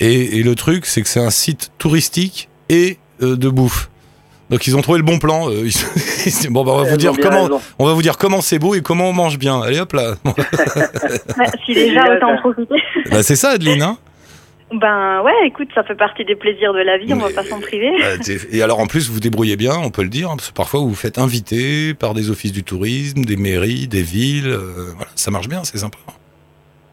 [0.00, 3.89] Et, et le truc, c'est que c'est un site touristique et euh, de bouffe.
[4.50, 5.48] Donc ils ont trouvé le bon plan.
[5.48, 7.44] euh, ils- bon, bah, on va vous dire comment.
[7.44, 7.60] raison.
[7.78, 9.62] On va vous dire comment c'est beau et comment on mange bien.
[9.62, 10.14] Allez hop là.
[11.64, 12.74] Si déjà, autant profiter.
[13.10, 13.82] Bah, c'est ça Adeline.
[13.82, 13.98] Hein
[14.72, 17.44] Ben ouais, écoute, ça fait partie des plaisirs de la vie, on va Mais- pas
[17.44, 17.90] s'en priver.
[18.24, 20.50] T'es- Et alors en plus, vous vous débrouillez bien, on peut le dire, hein, parce
[20.50, 24.48] que parfois vous vous faites inviter par des offices du tourisme, des mairies, des villes.
[24.48, 25.98] euh, voilà, ça marche bien, c'est sympa.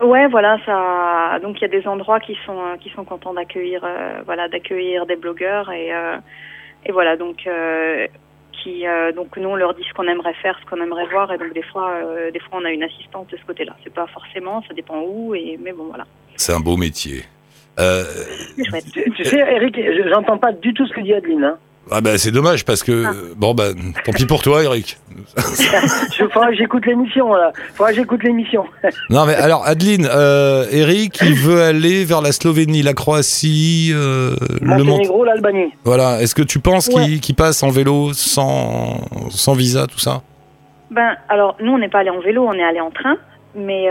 [0.02, 1.40] Ouais, voilà, ça.
[1.42, 4.48] Donc il y a des endroits qui sont euh, qui sont contents d'accueillir, euh, voilà,
[4.48, 6.18] d'accueillir des blogueurs et euh,
[6.86, 7.46] et voilà donc.
[7.48, 8.08] euh,
[8.64, 11.32] qui, euh, donc nous on leur dit ce qu'on aimerait faire, ce qu'on aimerait voir
[11.32, 13.76] et donc des fois euh, des fois on a une assistante de ce côté-là.
[13.84, 16.06] C'est pas forcément, ça dépend où et mais bon voilà.
[16.38, 17.24] C'est un beau métier.
[17.80, 18.04] Euh.
[18.92, 21.44] Tu, tu sais, Eric, je- j'entends pas du tout ce que dit Adeline.
[21.44, 21.58] Hein.
[21.92, 23.12] Ah bah c'est dommage parce que Ah.
[23.36, 23.70] bon bah
[24.06, 24.98] tant pis pour toi, Eric.
[25.38, 27.52] Je faudra que j'écoute l'émission, là.
[27.76, 28.66] Faudra que j'écoute l'émission.
[29.10, 34.36] Non mais alors Adeline, euh, Eric, il veut aller vers la Slovénie, la Croatie, euh,
[34.62, 34.84] le Mont.
[34.86, 35.74] Monténégro, l'Albanie.
[35.84, 36.22] Voilà.
[36.22, 37.20] Est-ce que tu penses Ouais.
[37.20, 40.22] qu'il passe en vélo sans sans visa, tout ça?
[40.92, 43.18] Ben, alors, nous, on n'est pas allé en vélo, on est allé en train,
[43.56, 43.84] mais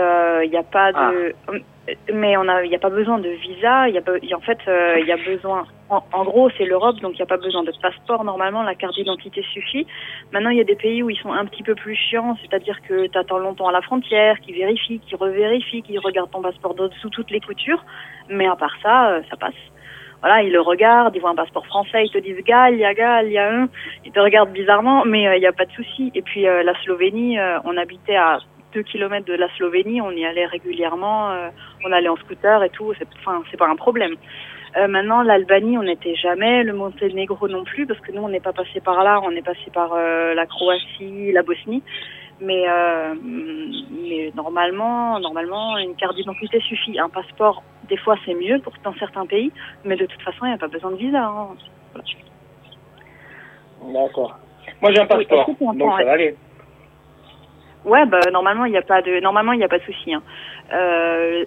[0.43, 1.33] il n'y a pas de.
[1.47, 1.51] Ah.
[2.13, 3.87] Mais a, il n'y a pas besoin de visa.
[3.87, 4.59] Il y a, y a- en fait,
[4.99, 5.65] il y a besoin.
[5.89, 8.25] En, gros, c'est l'Europe, donc il n'y a pas besoin de passeport.
[8.25, 9.87] Normalement, la carte d'identité suffit.
[10.33, 12.81] Maintenant, il y a des pays où ils sont un petit peu plus chiants, c'est-à-dire
[12.81, 16.75] que tu attends longtemps à la frontière, qui vérifient, qui revérifient, qui regardent ton passeport
[17.01, 17.83] sous toutes les coutures.
[18.29, 19.53] Mais à part ça, euh, ça passe.
[20.19, 23.69] Voilà, ils le regardent, ils voient un passeport français, ils te disent Galia, Galia, hein.
[24.03, 26.11] ils te regardent bizarrement, mais euh, il n'y a pas de souci.
[26.15, 28.39] Et puis euh, la Slovénie, euh, on habitait à
[28.73, 31.49] 2 kilomètres de la Slovénie, on y allait régulièrement, euh,
[31.85, 34.15] on allait en scooter et tout, c'est enfin, c'est pas un problème.
[34.75, 38.39] Euh, maintenant, l'Albanie, on n'était jamais, le Monténégro non plus, parce que nous, on n'est
[38.41, 41.83] pas passé par là, on est passé par euh, la Croatie, la Bosnie.
[42.39, 42.65] Mais,
[43.89, 46.99] mais normalement, normalement, une carte d'identité suffit.
[46.99, 49.51] Un passeport, des fois, c'est mieux pour dans certains pays,
[49.83, 51.23] mais de toute façon, il n'y a pas besoin de visa.
[51.23, 51.47] hein.
[51.93, 52.05] Voilà.
[54.01, 54.37] D'accord.
[54.81, 56.35] Moi, j'ai un passeport, donc ça va aller.
[57.87, 60.13] Ouais, bah normalement il n'y a pas de normalement il n'y a pas de souci.
[60.13, 60.21] Hein.
[60.73, 61.45] Euh,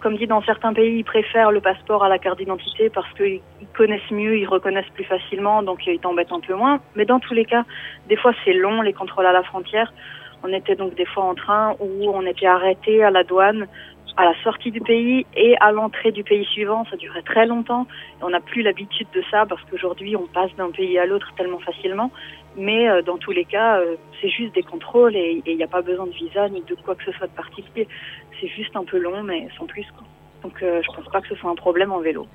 [0.00, 3.42] comme dit dans certains pays, ils préfèrent le passeport à la carte d'identité parce qu'ils
[3.60, 6.80] ils connaissent mieux, ils reconnaissent plus facilement, donc ils t'embêtent un peu moins.
[6.96, 7.64] Mais dans tous les cas,
[8.08, 9.92] des fois c'est long les contrôles à la frontière.
[10.42, 13.66] On était donc des fois en train où on était arrêté à la douane
[14.16, 16.84] à la sortie du pays et à l'entrée du pays suivant.
[16.90, 17.86] Ça durait très longtemps.
[18.22, 21.58] On n'a plus l'habitude de ça parce qu'aujourd'hui on passe d'un pays à l'autre tellement
[21.58, 22.10] facilement.
[22.56, 25.68] Mais euh, dans tous les cas, euh, c'est juste des contrôles et il n'y a
[25.68, 27.88] pas besoin de visa ni de quoi que ce soit de particulier.
[28.40, 29.84] C'est juste un peu long, mais sans plus.
[29.96, 30.06] Quoi.
[30.42, 32.26] Donc euh, je pense pas que ce soit un problème en vélo.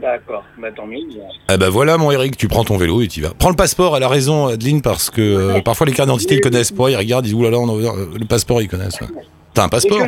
[0.00, 1.00] D'accord, bah tant mieux.
[1.46, 3.32] Ah bah voilà mon Eric, tu prends ton vélo et tu vas.
[3.38, 6.40] Prends le passeport, elle a raison Adeline, parce que euh, parfois les cartes d'identité ils
[6.40, 8.98] connaissent pas, ils regardent, ils disent oulala, on a- le passeport ils connaissent.
[9.02, 9.08] ouais.
[9.52, 9.98] T'as un passeport?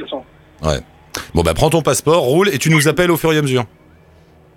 [0.00, 0.22] Façon.
[1.34, 3.64] Bon bah prends ton passeport, roule et tu nous appelles au fur et à mesure.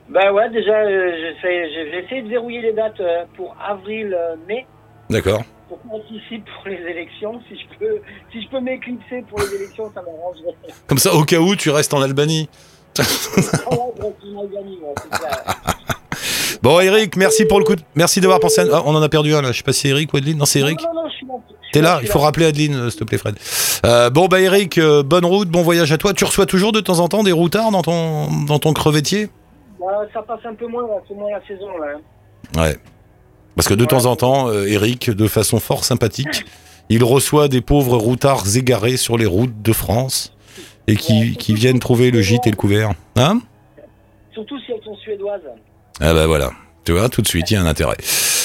[0.09, 1.11] Bah ouais, déjà, euh,
[1.43, 4.65] j'ai essayé de verrouiller les dates euh, pour avril-mai.
[5.09, 5.43] D'accord.
[5.67, 7.39] pour qu'on anticipe pour les élections.
[7.47, 7.97] Si je peux,
[8.31, 10.55] si je peux m'éclipser pour les élections, ça m'arrangerait.
[10.87, 12.49] Comme ça au cas où tu restes en Albanie.
[12.97, 14.13] Ouais, ouais,
[14.97, 15.43] c'est clair.
[16.61, 17.75] Bon Eric, merci pour le coup.
[17.75, 18.65] de- Merci d'avoir pensé à.
[18.73, 20.37] Ah, on en a perdu un là, je sais pas si c'est Eric ou Adeline.
[20.39, 20.81] Non c'est Eric.
[20.81, 21.33] Non, non, non, je suis là.
[21.47, 23.35] Je suis T'es là, il faut rappeler Adeline, euh, s'il te plaît Fred.
[23.85, 26.13] Euh, bon bah Eric, euh, bonne route, bon voyage à toi.
[26.13, 29.29] Tu reçois toujours de temps en temps des routards dans ton dans ton crevettier?
[29.79, 31.87] Bah, ça passe un peu moins, c'est moins la saison, là.
[31.95, 32.61] hein.
[32.61, 32.77] Ouais.
[33.55, 36.45] Parce que de temps en temps, euh, Eric, de façon fort sympathique,
[36.89, 40.33] il reçoit des pauvres routards égarés sur les routes de France
[40.87, 42.91] et qui, qui viennent trouver le gîte et le couvert.
[43.15, 43.39] Hein?
[44.33, 45.41] Surtout si elles sont suédoises.
[45.99, 46.51] Ah bah voilà.
[46.85, 47.97] Tu vois, tout de suite, il y a un intérêt.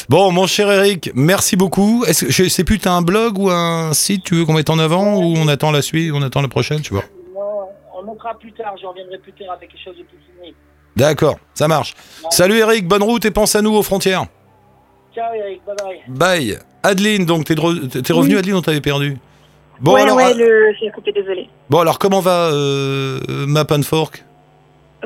[0.08, 2.04] Bon, mon cher Eric, merci beaucoup.
[2.06, 4.68] Est-ce que je sais plus, t'as un blog ou un site tu veux qu'on mette
[4.70, 7.04] en avant ou on attend la suite, on attend la prochaine, tu vois?
[7.32, 10.54] Non, on mettra plus tard, je reviendrai plus tard avec quelque chose de plus fini.
[10.96, 11.94] D'accord, ça marche.
[12.30, 14.26] Salut Eric, bonne route et pense à nous aux frontières.
[15.14, 16.00] Ciao Eric, bye bye.
[16.08, 16.58] Bye.
[16.82, 19.16] Adeline, donc t'es, de re- t'es revenu Adeline, on t'avait perdu.
[19.80, 20.72] Bon ouais, alors, ouais, ah, le...
[20.80, 21.48] j'ai coupé, désolé.
[21.68, 24.24] bon alors comment va euh, Map and Fork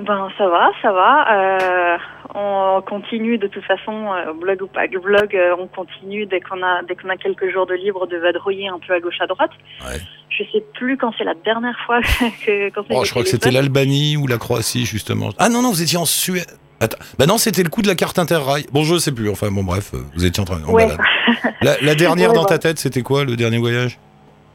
[0.02, 1.26] Ben ça va, ça va.
[1.32, 1.96] Euh,
[2.34, 6.62] on continue de toute façon, euh, blog ou pas blog, euh, on continue dès qu'on
[6.62, 9.26] a dès qu'on a quelques jours de libre de vadrouiller un peu à gauche à
[9.26, 9.50] droite.
[9.84, 9.98] Ouais.
[10.30, 12.00] Je sais plus quand c'est la dernière fois
[12.46, 15.30] que quand Oh, je crois que c'était l'Albanie ou la Croatie justement.
[15.38, 16.46] Ah non non, vous étiez en Suède.
[16.80, 18.64] Attends, bah non, c'était le coup de la carte Interrail.
[18.72, 19.28] Bon, je sais plus.
[19.30, 20.62] Enfin bon, bref, vous étiez en train.
[20.64, 20.87] en Ouais.
[21.61, 22.46] La, la dernière Ouais, dans bon.
[22.48, 23.98] ta tête, c'était quoi le dernier voyage?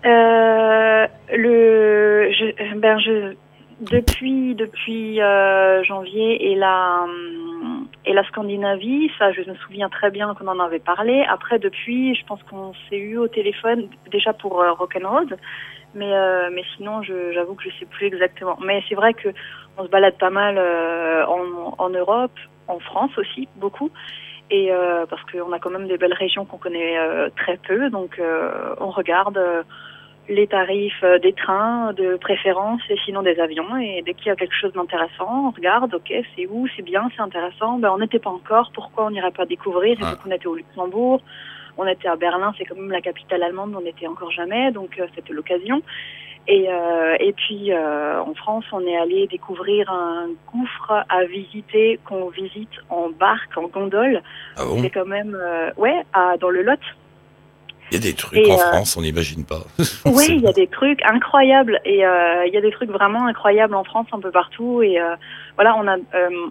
[0.06, 3.36] Euh, le, je, ben je,
[3.82, 10.12] depuis depuis euh, janvier et la hum, et la Scandinavie, ça je me souviens très
[10.12, 11.24] bien qu'on en avait parlé.
[11.30, 15.38] Après depuis, je pense qu'on s'est eu au téléphone déjà pour euh, Rock'n'Roll,
[15.96, 18.58] mais euh, mais sinon j'avoue que je sais plus exactement.
[18.62, 19.30] Mais c'est vrai que
[19.78, 23.90] on se balade pas mal euh, en, Europe, en France aussi beaucoup.
[24.52, 27.90] Et euh, parce qu'on a quand même des belles régions qu'on connaît euh, très peu,
[27.90, 29.64] donc euh, on regarde euh,
[30.30, 33.78] les tarifs euh, des trains de préférence et sinon des avions.
[33.78, 37.10] Et dès qu'il y a quelque chose d'intéressant, on regarde, ok, c'est où, c'est bien,
[37.16, 37.78] c'est intéressant.
[37.78, 39.98] Ben, on n'était pas encore, pourquoi on n'irait pas découvrir?
[40.00, 41.22] Donc on était au Luxembourg,
[41.78, 44.98] on était à Berlin, c'est quand même la capitale allemande, on n'était encore jamais, donc
[45.00, 45.82] euh, c'était l'occasion.
[46.46, 52.00] Et, euh, et puis euh, en France, on est allé découvrir un gouffre à visiter
[52.06, 54.22] qu'on visite en barque, en gondole.
[54.58, 54.82] Ah bon?
[54.82, 56.80] C'est quand même, euh, ouais, à, dans le Lot.
[57.94, 59.62] Il y a des trucs Et, en euh, France, on n'imagine pas.
[60.06, 63.28] Oui, il y a des trucs incroyables et euh, il y a des trucs vraiment
[63.28, 65.16] incroyables en France un peu partout et euh,
[65.56, 65.98] voilà, on a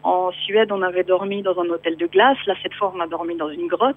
[0.05, 3.09] en Suède on avait dormi dans un hôtel de glace, là cette fois on a
[3.09, 3.97] dormi dans une grotte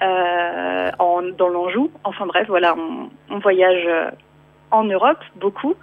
[0.00, 1.90] en, dans l'Anjou.
[2.04, 3.86] Enfin bref, voilà, on, on voyage
[4.70, 5.74] en Europe beaucoup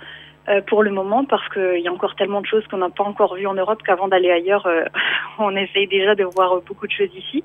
[0.50, 3.06] euh, pour le moment parce qu'il y a encore tellement de choses qu'on n'a pas
[3.06, 4.84] encore vues en Europe qu'avant d'aller ailleurs, euh,
[5.40, 7.44] on essaye déjà de voir beaucoup de choses ici.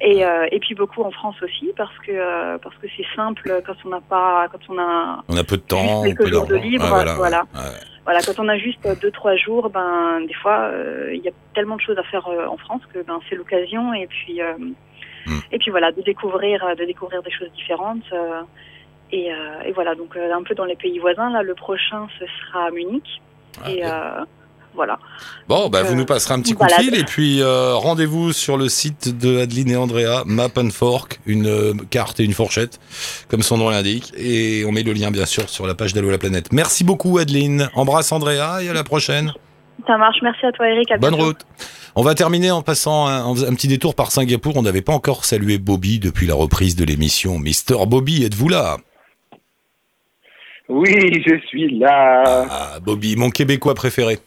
[0.00, 3.62] Et, euh, et puis beaucoup en France aussi parce que euh, parce que c'est simple
[3.66, 6.34] quand on n'a pas quand on a On a peu de temps, Juste peu quelques
[6.34, 7.42] jours de libre, Ouais, voilà.
[7.54, 7.80] Ouais.
[8.04, 11.32] voilà quand on a juste deux trois jours ben des fois euh, il y a
[11.54, 14.52] tellement de choses à faire euh, en France que ben c'est l'occasion et puis euh,
[15.26, 15.40] Mm.
[15.52, 18.40] et puis voilà de découvrir de découvrir des choses différentes euh,
[19.12, 22.06] et, euh, et voilà donc euh, un peu dans les pays voisins là le prochain
[22.18, 23.20] ce sera à Munich
[23.62, 24.26] Ah, et bien.
[24.78, 24.98] Euh, voilà
[25.48, 28.32] Bon, bah, vous euh, nous passerez un petit coup de fil et puis euh, rendez-vous
[28.32, 32.32] sur le site de Adeline et Andrea, Map and Fork, une euh, carte et une
[32.34, 32.78] fourchette,
[33.28, 34.12] comme son nom l'indique.
[34.16, 36.52] Et on met le lien, bien sûr, sur la page d'Allo la planète.
[36.52, 37.68] Merci beaucoup, Adeline.
[37.74, 39.32] Embrasse Andrea et à la prochaine.
[39.86, 41.26] ça marche merci à toi Eric à Bonne bientôt.
[41.26, 41.46] route.
[41.96, 44.56] On va terminer en passant un petit détour par Singapour.
[44.56, 47.38] On n'avait pas encore salué Bobby depuis la reprise de l'émission.
[47.40, 48.76] Mister Bobby, êtes-vous là?
[50.68, 50.92] Oui,
[51.26, 52.22] je suis là.
[52.50, 54.18] Ah, Bobby, mon Québécois préféré.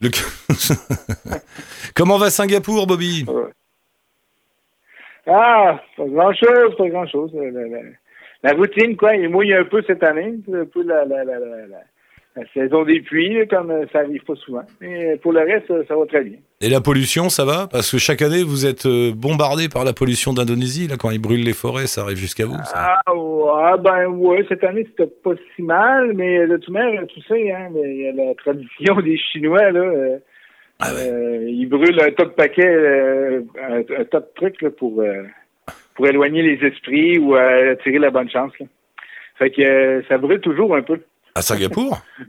[0.00, 0.10] Le...
[1.94, 3.26] Comment va Singapour, Bobby?
[5.26, 7.32] Ah, pas grand-chose, pas grand-chose.
[8.42, 10.38] La, routine, quoi, il mouille un peu cette année.
[10.52, 11.24] Un peu la, la,
[12.36, 14.62] la, saison des pluies, comme euh, ça arrive pas souvent.
[14.80, 16.38] Mais pour le reste, ça, va très bien.
[16.60, 17.68] Et la pollution, ça va?
[17.70, 20.86] Parce que chaque année, vous êtes euh, bombardé par la pollution d'Indonésie.
[20.88, 22.56] Là, quand ils brûlent les forêts, ça arrive jusqu'à vous.
[22.64, 23.00] ça.
[23.06, 27.20] Ah, ouais, ben ouais, cette année, c'était pas si mal, mais de toute manière, tu
[27.22, 29.80] sais, hein, il y a la tradition des Chinois, là.
[29.80, 30.18] euh,
[30.80, 31.10] Ah ouais.
[31.10, 35.00] euh, ils brûlent un tas de paquets, euh, un, un tas de trucs là, pour,
[35.00, 35.24] euh,
[35.96, 38.52] pour éloigner les esprits ou euh, attirer la bonne chance.
[38.60, 38.66] Là.
[39.38, 41.00] Fait que euh, ça brûle toujours un peu.
[41.38, 41.98] À Singapour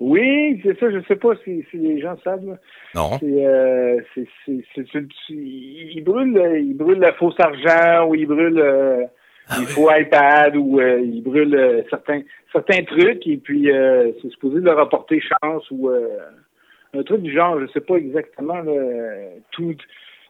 [0.00, 2.44] Oui, c'est ça, je sais pas si, si les gens savent.
[2.44, 2.56] là.
[2.96, 3.18] Non.
[3.20, 4.26] C'est, euh, c'est,
[4.74, 4.84] c'est,
[5.30, 9.04] ils brûlent, ils brûlent la fausse argent ou ils brûlent euh,
[9.48, 13.68] Ah les faux iPad ou euh, ils brûlent certains, certains trucs et puis
[14.20, 18.72] c'est supposé leur apporter chance ou un truc du genre, je sais pas exactement là,
[19.52, 19.76] tout,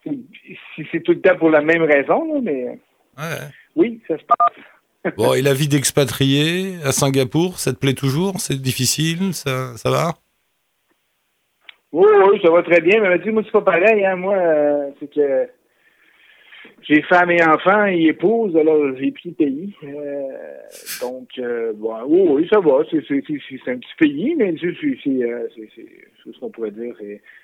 [0.04, 2.78] si c'est tout le temps pour la même raison, là, mais
[3.18, 3.46] Ouais.
[3.76, 4.56] oui, ça se passe.
[5.16, 8.38] Bon, et la vie d'expatrié à Singapour, ça te plaît toujours?
[8.38, 9.34] C'est difficile?
[9.34, 10.14] Ça, ça va?
[11.92, 14.16] Oui, oui, ça va très bien, mais sais, moi, c'est pas pareil, hein.
[14.16, 15.48] Moi, euh, c'est que
[16.88, 19.74] j'ai femme et enfants et épouse, alors j'ai pris le pays.
[19.84, 20.22] Euh,
[21.00, 22.78] donc, euh, bon, oui, oui, ça va.
[22.90, 25.48] C'est, un petit pays, mais c'est, euh,
[26.24, 26.94] ce qu'on pourrait dire.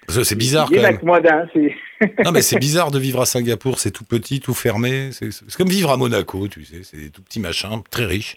[0.08, 0.98] C'est, bizarre quand même.
[2.24, 3.78] Non, mais c'est bizarre de vivre à Singapour.
[3.78, 5.10] C'est tout petit, tout fermé.
[5.12, 6.82] C'est c'est comme vivre à Monaco, tu sais.
[6.82, 8.36] C'est des tout petits machins, très riches.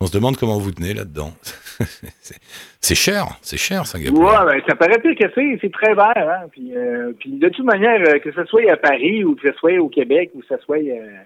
[0.00, 1.32] On se demande comment vous tenez là-dedans.
[2.80, 4.20] C'est- cher, c'est cher Singapour.
[4.20, 6.46] Ouais, ben, ça paraît pire que c'est, c'est très vert, hein.
[6.52, 9.56] Puis, euh, puis de toute manière, euh, que ce soit à Paris ou que ce
[9.56, 11.16] soit au Québec ou que ce soit euh,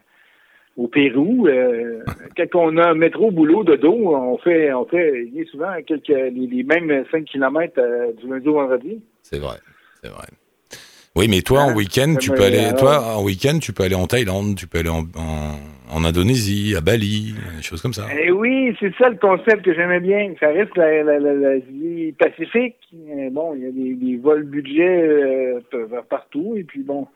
[0.76, 1.48] au Pérou.
[1.48, 1.98] Euh,
[2.36, 6.30] quand on a un métro boulot de dos, on fait, on fait souvent quelques, les,
[6.30, 7.74] les mêmes 5 km
[8.22, 9.00] du lundi au vendredi.
[9.22, 9.56] C'est vrai,
[10.02, 10.26] c'est vrai.
[11.16, 13.82] Oui, mais toi, en Ah, week-end, tu peux aller, alors- toi, en week-end, tu peux
[13.82, 15.58] aller en Thaïlande, tu peux aller en, en,
[15.90, 18.06] en Indonésie, à Bali, des choses comme ça.
[18.22, 20.34] Eh oui, c'est ça le concept que j'aimais bien.
[20.40, 22.76] Ça reste la, la, la, l'Asie Pacifique.
[22.94, 25.60] Euh, Bon, il y a des, des vols budget euh,
[26.08, 26.54] partout.
[26.56, 27.06] Et puis bon,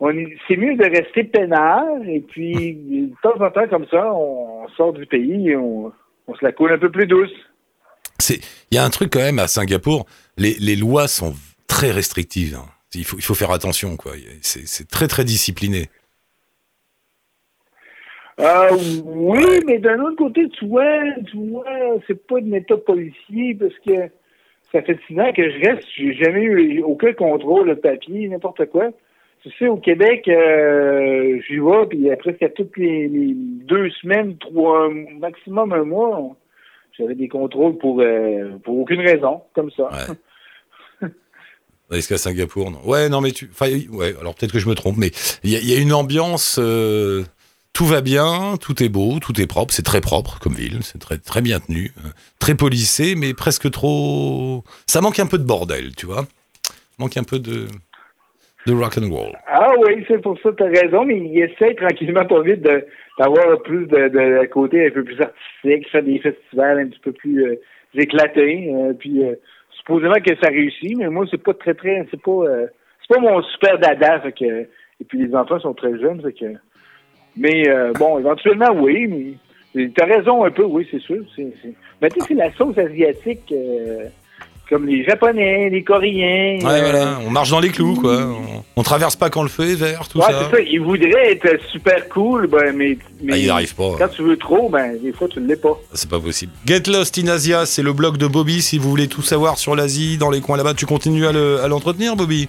[0.00, 1.84] on est- c'est mieux de rester peinard.
[2.06, 2.74] Et puis,
[3.10, 5.92] de temps en temps, comme ça, on sort du pays et on,
[6.26, 7.32] on se la coule un peu plus douce.
[8.30, 11.34] Il y a un truc quand même à Singapour, les, les lois sont
[11.66, 12.54] très restrictives.
[12.56, 12.66] hein.
[12.94, 14.12] Il faut, il faut faire attention, quoi.
[14.40, 15.88] C'est, c'est très, très discipliné.
[18.42, 18.68] Ah
[19.06, 21.64] oui, mais d'un autre côté, tu vois, tu vois,
[22.06, 24.10] c'est pas une état policier parce que
[24.72, 28.66] ça fait six ans que je reste, j'ai jamais eu aucun contrôle de papier, n'importe
[28.66, 28.90] quoi.
[29.42, 34.36] Tu sais, au Québec, euh, j'y vais, puis après, à toutes les, les deux semaines,
[34.38, 36.36] trois, maximum un mois,
[36.98, 39.84] j'avais des contrôles pour, euh, pour aucune raison, comme ça.
[41.00, 41.08] Ouais.
[41.98, 42.78] Est-ce qu'à Singapour, non?
[42.84, 43.48] Ouais, non, mais tu.
[43.50, 45.10] Enfin, ouais, alors peut-être que je me trompe, mais
[45.42, 46.58] il y, a- il y a une ambiance.
[46.62, 47.22] euh,
[47.72, 49.72] tout va bien, tout est beau, tout est propre.
[49.72, 53.70] C'est très propre comme ville, c'est très, très bien tenu, euh, très policé, mais presque
[53.70, 54.64] trop.
[54.86, 56.24] Ça manque un peu de bordel, tu vois.
[56.98, 57.66] Manque un peu de.
[58.66, 59.32] de rock and roll.
[59.46, 62.62] Ah oui, c'est pour ça, tu as raison, mais il essaie tranquillement pas vite
[63.18, 67.44] d'avoir plus de, côté un peu plus artistique, faire des festivals un petit peu plus
[67.44, 67.60] euh,
[67.94, 68.72] éclatés.
[68.74, 69.22] euh, puis
[69.78, 72.42] supposément que ça réussit, mais moi c'est pas très très c'est pas
[73.00, 74.44] c'est pas mon super dada, que
[75.00, 76.56] et puis les enfants sont très jeunes, fait que
[77.36, 79.36] mais euh, bon, éventuellement oui,
[79.74, 81.22] mais t'as raison un peu, oui, c'est sûr.
[82.02, 84.04] Mais tu sais, c'est la sauce asiatique euh,
[84.68, 86.58] comme les Japonais, les Coréens.
[86.60, 88.18] Ouais, euh, voilà, on marche dans les clous, quoi.
[88.24, 90.48] On, on traverse pas quand le feu est vert, tout Ouais, ça.
[90.50, 90.62] c'est ça.
[90.62, 93.90] Ils voudraient être super cool, ben, mais, mais Ah, ils n'arrivent pas.
[93.98, 95.76] quand tu veux trop, ben, des fois, tu ne l'es pas.
[95.92, 96.52] C'est pas possible.
[96.66, 98.62] Get Lost in Asia, c'est le blog de Bobby.
[98.62, 101.60] Si vous voulez tout savoir sur l'Asie, dans les coins là-bas, tu continues à le-
[101.60, 102.48] à l'entretenir, Bobby?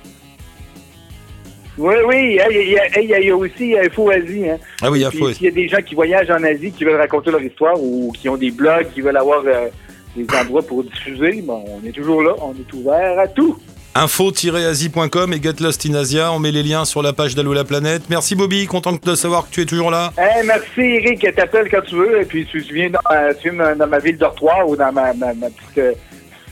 [1.81, 4.47] Oui, oui, il y a, il y il il aussi Info Asie.
[4.49, 4.57] Hein.
[4.83, 5.33] Ah oui, il y a Puis.
[5.33, 8.11] S'il y a des gens qui voyagent en Asie, qui veulent raconter leur histoire ou
[8.15, 9.67] qui ont des blogs, qui veulent avoir euh,
[10.15, 13.57] des endroits pour diffuser, bon, on est toujours là, on est ouvert à tout.
[13.95, 16.31] Info-asie.com et Get Lost in Asia.
[16.31, 18.03] On met les liens sur la page d'Allo la planète.
[18.09, 20.13] Merci Bobby, content de savoir que tu es toujours là.
[20.17, 23.65] Hey, merci Eric, t'appelles quand tu veux, et puis tu, viens dans, ma- tu viens
[23.71, 25.77] dans, dans ma ville dortoir ou dans ma, ma, ma petite...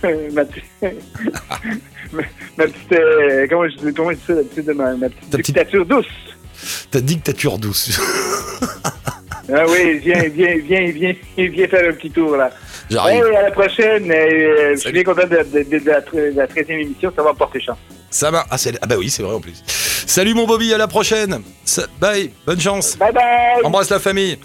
[0.03, 0.63] euh, ma petite...
[2.11, 2.23] ma,
[2.57, 2.91] ma petite...
[2.93, 6.07] euh, comment je comment je dis ça d'habitude, ma, ma petite Ta petite- dictature douce?
[6.91, 7.99] Ta dictature douce.
[9.51, 12.51] Ah oui, viens, viens, viens, viens, viens faire un petit tour là.
[12.87, 13.25] J'arrive.
[13.25, 14.11] Hey, à la prochaine.
[14.11, 14.93] euh, je suis Salut.
[14.93, 17.59] bien content de, de- de- de la, tre- de la 13e émission, ça va porter
[17.59, 17.79] chance.
[18.11, 18.45] Ça va.
[18.51, 19.63] Ah, ah bah oui, c'est vrai en plus.
[20.05, 21.41] Salut mon Bobby, à la prochaine.
[21.99, 22.95] Bye, bonne chance.
[22.95, 23.63] Bye bye!
[23.63, 24.37] Embrasse la famille.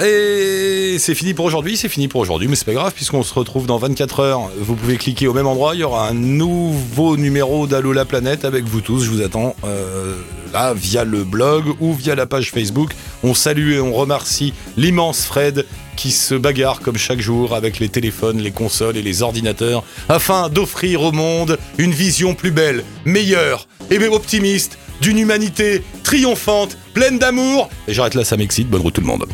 [0.00, 3.34] Et c'est fini pour aujourd'hui, c'est fini pour aujourd'hui, mais c'est pas grave puisqu'on se
[3.34, 4.50] retrouve dans 24 heures.
[4.58, 8.44] Vous pouvez cliquer au même endroit, il y aura un nouveau numéro d'Allo la planète
[8.44, 9.04] avec vous tous.
[9.04, 10.16] Je vous attends euh,
[10.52, 12.92] là via le blog ou via la page Facebook.
[13.22, 17.90] On salue et on remercie l'immense Fred qui se bagarre comme chaque jour avec les
[17.90, 23.68] téléphones, les consoles et les ordinateurs afin d'offrir au monde une vision plus belle, meilleure
[23.90, 27.68] et même optimiste d'une humanité triomphante, pleine d'amour.
[27.88, 28.68] Et j'arrête là, ça m'excite.
[28.68, 29.26] Bonne route tout le monde.